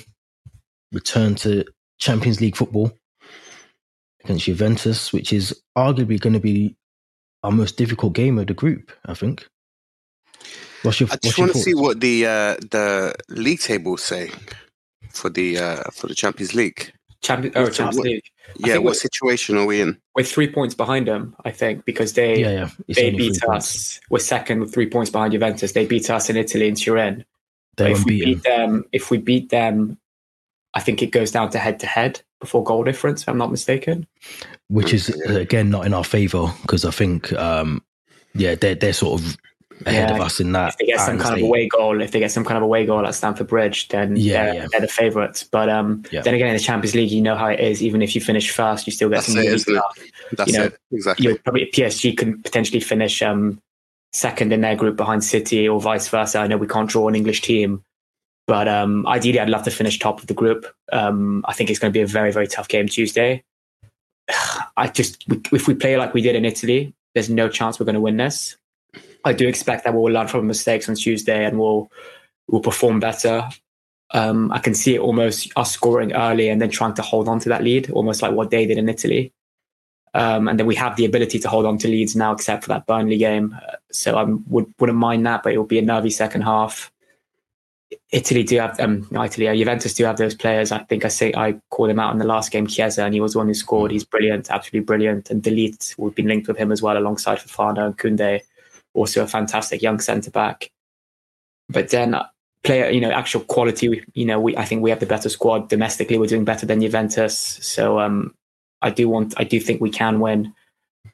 [0.92, 1.64] Return to
[1.99, 2.92] Champions League football
[4.24, 6.76] against Juventus, which is arguably going to be
[7.43, 8.93] our most difficult game of the group.
[9.05, 9.47] I think.
[10.82, 14.30] What's your, I just want to see what the uh, the league table say
[15.11, 16.93] for the uh, for the Champions League.
[17.22, 18.24] Champion, oh, Champions League.
[18.59, 19.99] Yeah, what situation are we in?
[20.14, 22.95] We're three points behind them, I think, because they yeah, yeah.
[22.95, 23.43] they beat us.
[23.43, 24.01] Points.
[24.11, 25.72] We're second with three points behind Juventus.
[25.72, 27.24] They beat us in Italy in Turin.
[27.78, 29.99] If we beat them, if we beat them
[30.76, 33.51] I think it goes down to head to head before goal difference, if I'm not
[33.51, 34.07] mistaken.
[34.68, 37.82] Which is again not in our favour because I think, um,
[38.34, 39.37] yeah, they're they're sort of
[39.84, 40.70] ahead yeah, of us in that.
[40.70, 42.87] If they get some kind of away goal, if they get some kind of away
[42.87, 44.66] goal at Stamford Bridge, then yeah, they're, yeah.
[44.72, 45.43] they're the favourites.
[45.43, 46.22] But um, yeah.
[46.22, 47.82] then again, in the Champions League, you know how it is.
[47.82, 49.39] Even if you finish first, you still get That's some.
[49.39, 49.99] It, stuff.
[50.32, 50.78] That's you know, it.
[50.93, 51.26] Exactly.
[51.26, 53.61] You probably PSG can potentially finish um,
[54.12, 56.39] second in their group behind City, or vice versa.
[56.39, 57.82] I know we can't draw an English team,
[58.47, 60.66] but um, ideally, I'd love to finish top of the group.
[60.92, 63.42] Um, I think it's going to be a very, very tough game Tuesday.
[64.76, 67.94] I just, if we play like we did in Italy, there's no chance we're going
[67.94, 68.57] to win this.
[69.24, 71.90] I do expect that we'll learn from mistakes on Tuesday and we'll
[72.47, 73.49] we'll perform better.
[74.12, 77.40] Um, I can see it almost us scoring early and then trying to hold on
[77.40, 79.32] to that lead, almost like what they did in Italy.
[80.14, 82.68] Um, and then we have the ability to hold on to leads now, except for
[82.68, 83.59] that Burnley game.
[83.90, 86.92] So I would, wouldn't mind that, but it will be a nervy second half.
[88.11, 90.72] Italy do have um Italy, uh, Juventus do have those players.
[90.72, 93.20] I think I say I called him out in the last game, Chiesa, and he
[93.20, 93.91] was the one who scored.
[93.91, 95.30] He's brilliant, absolutely brilliant.
[95.30, 98.41] And De Ligt, we've been linked with him as well, alongside Fofana and Kounde,
[98.95, 100.70] also a fantastic young centre back.
[101.68, 102.26] But then uh,
[102.64, 105.68] player, you know, actual quality, you know, we I think we have the better squad
[105.68, 106.18] domestically.
[106.18, 108.34] We're doing better than Juventus, so um,
[108.82, 110.53] I do want, I do think we can win.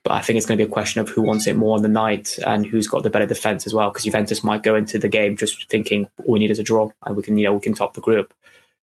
[0.05, 1.83] But I think it's going to be a question of who wants it more on
[1.83, 3.91] the night and who's got the better defense as well.
[3.91, 6.91] Because Juventus might go into the game just thinking all we need is a draw
[7.07, 8.35] and we can, you know, we can top the group.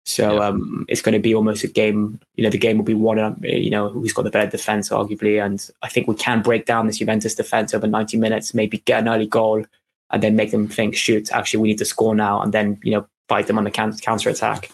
[0.06, 0.48] So yeah.
[0.48, 2.20] um, it's going to be almost a game.
[2.36, 3.38] You know, the game will be won.
[3.42, 6.88] You know, who's got the better defense, arguably, and I think we can break down
[6.88, 8.54] this Juventus defense over 90 minutes.
[8.54, 9.64] Maybe get an early goal,
[10.12, 12.92] and then make them think, shoot, actually, we need to score now, and then you
[12.92, 14.72] know, fight them on the counter attack.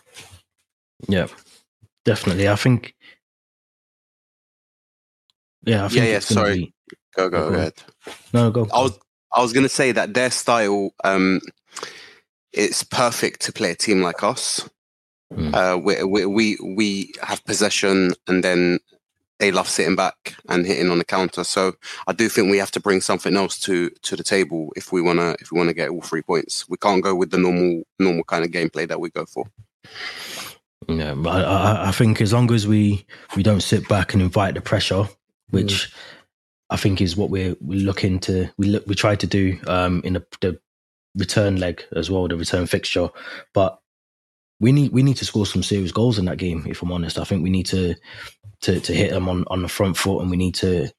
[1.07, 1.27] Yeah,
[2.05, 2.49] definitely.
[2.49, 2.95] I think
[5.63, 6.19] yeah, yeah, yeah.
[6.19, 6.97] Sorry, be...
[7.15, 7.73] go, go, go ahead.
[8.33, 8.67] No, go.
[8.73, 8.99] I was,
[9.33, 11.41] I was going to say that their style, um,
[12.51, 14.69] it's perfect to play a team like us.
[15.33, 15.53] Mm.
[15.53, 18.79] Uh, we, we, we we have possession, and then
[19.39, 21.43] they love sitting back and hitting on the counter.
[21.43, 21.73] So
[22.07, 25.01] I do think we have to bring something else to to the table if we
[25.01, 26.67] wanna if we wanna get all three points.
[26.67, 29.45] We can't go with the normal normal kind of gameplay that we go for.
[30.87, 33.05] Yeah, but I, I think as long as we
[33.35, 35.07] we don't sit back and invite the pressure,
[35.49, 35.93] which mm.
[36.69, 40.01] I think is what we're we're looking to we look we try to do um,
[40.03, 40.59] in the, the
[41.15, 43.09] return leg as well, the return fixture.
[43.53, 43.79] But
[44.59, 46.65] we need we need to score some serious goals in that game.
[46.67, 47.95] If I'm honest, I think we need to
[48.61, 50.89] to to hit them on on the front foot, and we need to.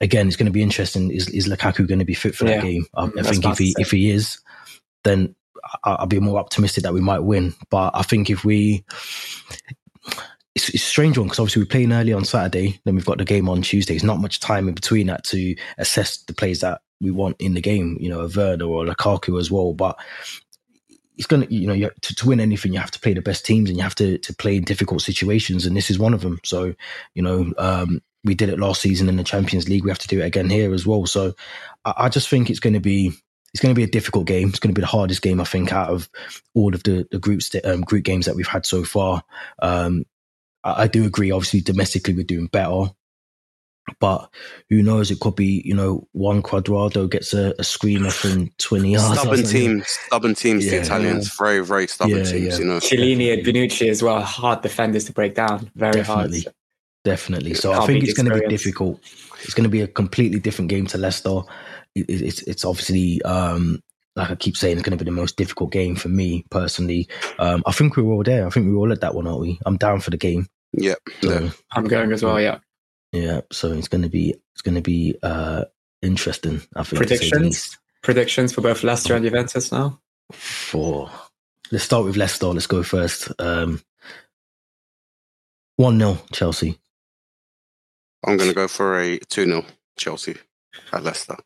[0.00, 1.12] Again, it's going to be interesting.
[1.12, 2.56] Is is Lukaku going to be fit for yeah.
[2.56, 2.86] that game?
[2.94, 4.40] I, I think if he if he is,
[5.04, 5.36] then
[5.84, 7.54] I'll be more optimistic that we might win.
[7.70, 8.84] But I think if we
[10.54, 13.18] it's, it's a strange one because obviously we're playing early on Saturday, then we've got
[13.18, 13.94] the game on Tuesday.
[13.94, 17.54] It's not much time in between that to assess the plays that we want in
[17.54, 19.72] the game, you know, a Werner or a Lukaku as well.
[19.72, 19.98] But
[21.16, 23.22] it's going to, you know, you to, to win anything, you have to play the
[23.22, 25.66] best teams and you have to, to play in difficult situations.
[25.66, 26.38] And this is one of them.
[26.44, 26.74] So,
[27.14, 29.84] you know, um, we did it last season in the Champions League.
[29.84, 31.06] We have to do it again here as well.
[31.06, 31.34] So
[31.84, 33.12] I, I just think it's going to be
[33.52, 34.48] it's going to be a difficult game.
[34.48, 36.08] It's going to be the hardest game I think out of
[36.54, 39.22] all of the the group st- um, group games that we've had so far.
[39.60, 40.04] Um,
[40.64, 41.30] I, I do agree.
[41.30, 42.90] Obviously, domestically we're doing better,
[44.00, 44.28] but
[44.68, 45.10] who knows?
[45.10, 49.18] It could be you know Juan Cuadrado gets a, a screamer from twenty yards.
[49.18, 50.64] Stubborn teams, stubborn teams.
[50.64, 51.44] Yeah, the Italians, yeah.
[51.44, 52.58] very very stubborn yeah, teams.
[52.58, 54.20] You know, Chiellini and Bonucci as well.
[54.20, 55.70] Hard defenders to break down.
[55.74, 56.54] Very definitely, hard.
[57.04, 57.54] Definitely.
[57.54, 59.00] So I think it's going to be difficult.
[59.42, 61.40] It's going to be a completely different game to Leicester.
[61.96, 63.82] It, it's it's obviously um,
[64.16, 67.08] like I keep saying, it's going to be the most difficult game for me personally.
[67.38, 68.46] Um, I think we are all there.
[68.46, 69.58] I think we are all at that one, aren't we?
[69.64, 70.48] I'm down for the game.
[70.72, 72.40] Yeah, so, I'm going as well.
[72.40, 72.58] Yeah,
[73.12, 73.42] yeah.
[73.50, 75.64] So it's going to be it's going to be uh,
[76.00, 76.62] interesting.
[76.74, 80.00] I think predictions predictions for both Leicester and Juventus now.
[80.32, 81.10] For
[81.70, 82.46] let's start with Leicester.
[82.46, 83.30] Let's go first.
[83.38, 83.82] Um,
[85.76, 86.78] one 0 Chelsea.
[88.24, 89.64] I'm going to go for a two 0
[89.96, 90.36] Chelsea
[90.92, 91.36] at Leicester.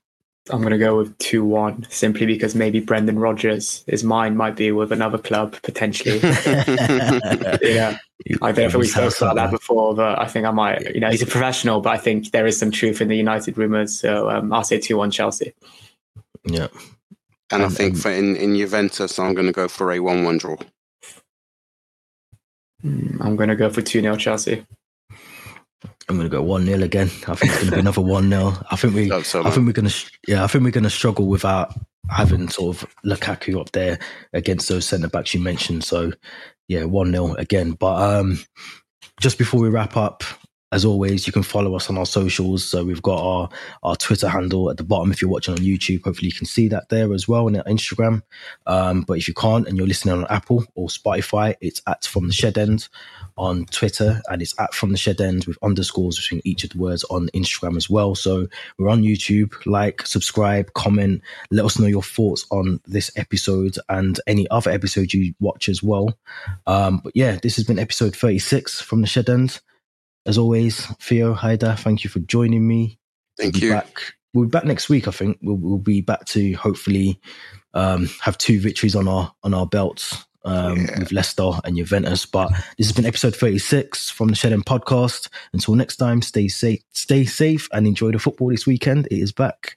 [0.51, 4.55] I'm going to go with 2 1 simply because maybe Brendan Rodgers, his mind might
[4.55, 6.19] be with another club potentially.
[7.63, 7.99] yeah.
[8.43, 10.95] I don't know if we spoke about that before, but I think I might.
[10.95, 13.59] You know, he's a professional, but I think there is some truth in the United
[13.59, 13.99] rumours.
[13.99, 15.53] So um, I'll say 2 1 Chelsea.
[16.45, 16.69] Yeah.
[17.51, 20.25] And I think um, for in, in Juventus, I'm going to go for a 1
[20.25, 20.57] 1 draw.
[22.83, 24.65] Hmm, I'm going to go for 2 0 Chelsea.
[26.09, 27.09] I'm going to go one 0 again.
[27.27, 29.67] I think it's going to be another one 0 I think we, so, I think
[29.67, 31.75] we're going to, yeah, I think we're going to struggle without
[32.09, 33.99] having sort of Lukaku up there
[34.33, 35.83] against those centre backs you mentioned.
[35.83, 36.13] So,
[36.69, 37.73] yeah, one 0 again.
[37.73, 38.39] But um,
[39.21, 40.23] just before we wrap up,
[40.73, 42.65] as always, you can follow us on our socials.
[42.65, 43.49] So we've got our,
[43.83, 45.13] our Twitter handle at the bottom.
[45.13, 47.65] If you're watching on YouTube, hopefully you can see that there as well, and our
[47.65, 48.23] Instagram.
[48.67, 52.27] Um, but if you can't and you're listening on Apple or Spotify, it's at From
[52.27, 52.89] the Shed End
[53.37, 56.79] on Twitter, and it's at From the Shed End with underscores between each of the
[56.79, 58.15] words on Instagram as well.
[58.15, 59.55] So we're on YouTube.
[59.67, 65.15] Like, subscribe, comment, let us know your thoughts on this episode and any other episodes
[65.15, 66.17] you watch as well.
[66.67, 69.61] Um, but yeah, this has been episode 36 from the Shed End.
[70.27, 72.99] As always, Theo, Haydar, thank you for joining me.
[73.39, 73.71] Thank we'll you.
[73.71, 75.07] Back, we'll be back next week.
[75.07, 77.21] I think we'll, we'll be back to hopefully
[77.75, 80.99] um, have two victories on our on our belts um, yeah.
[80.99, 82.25] with Leicester and Juventus.
[82.25, 85.29] But this has been episode 36 from the Shed End podcast.
[85.53, 89.07] Until next time, stay safe, stay safe, and enjoy the football this weekend.
[89.11, 89.77] It is back.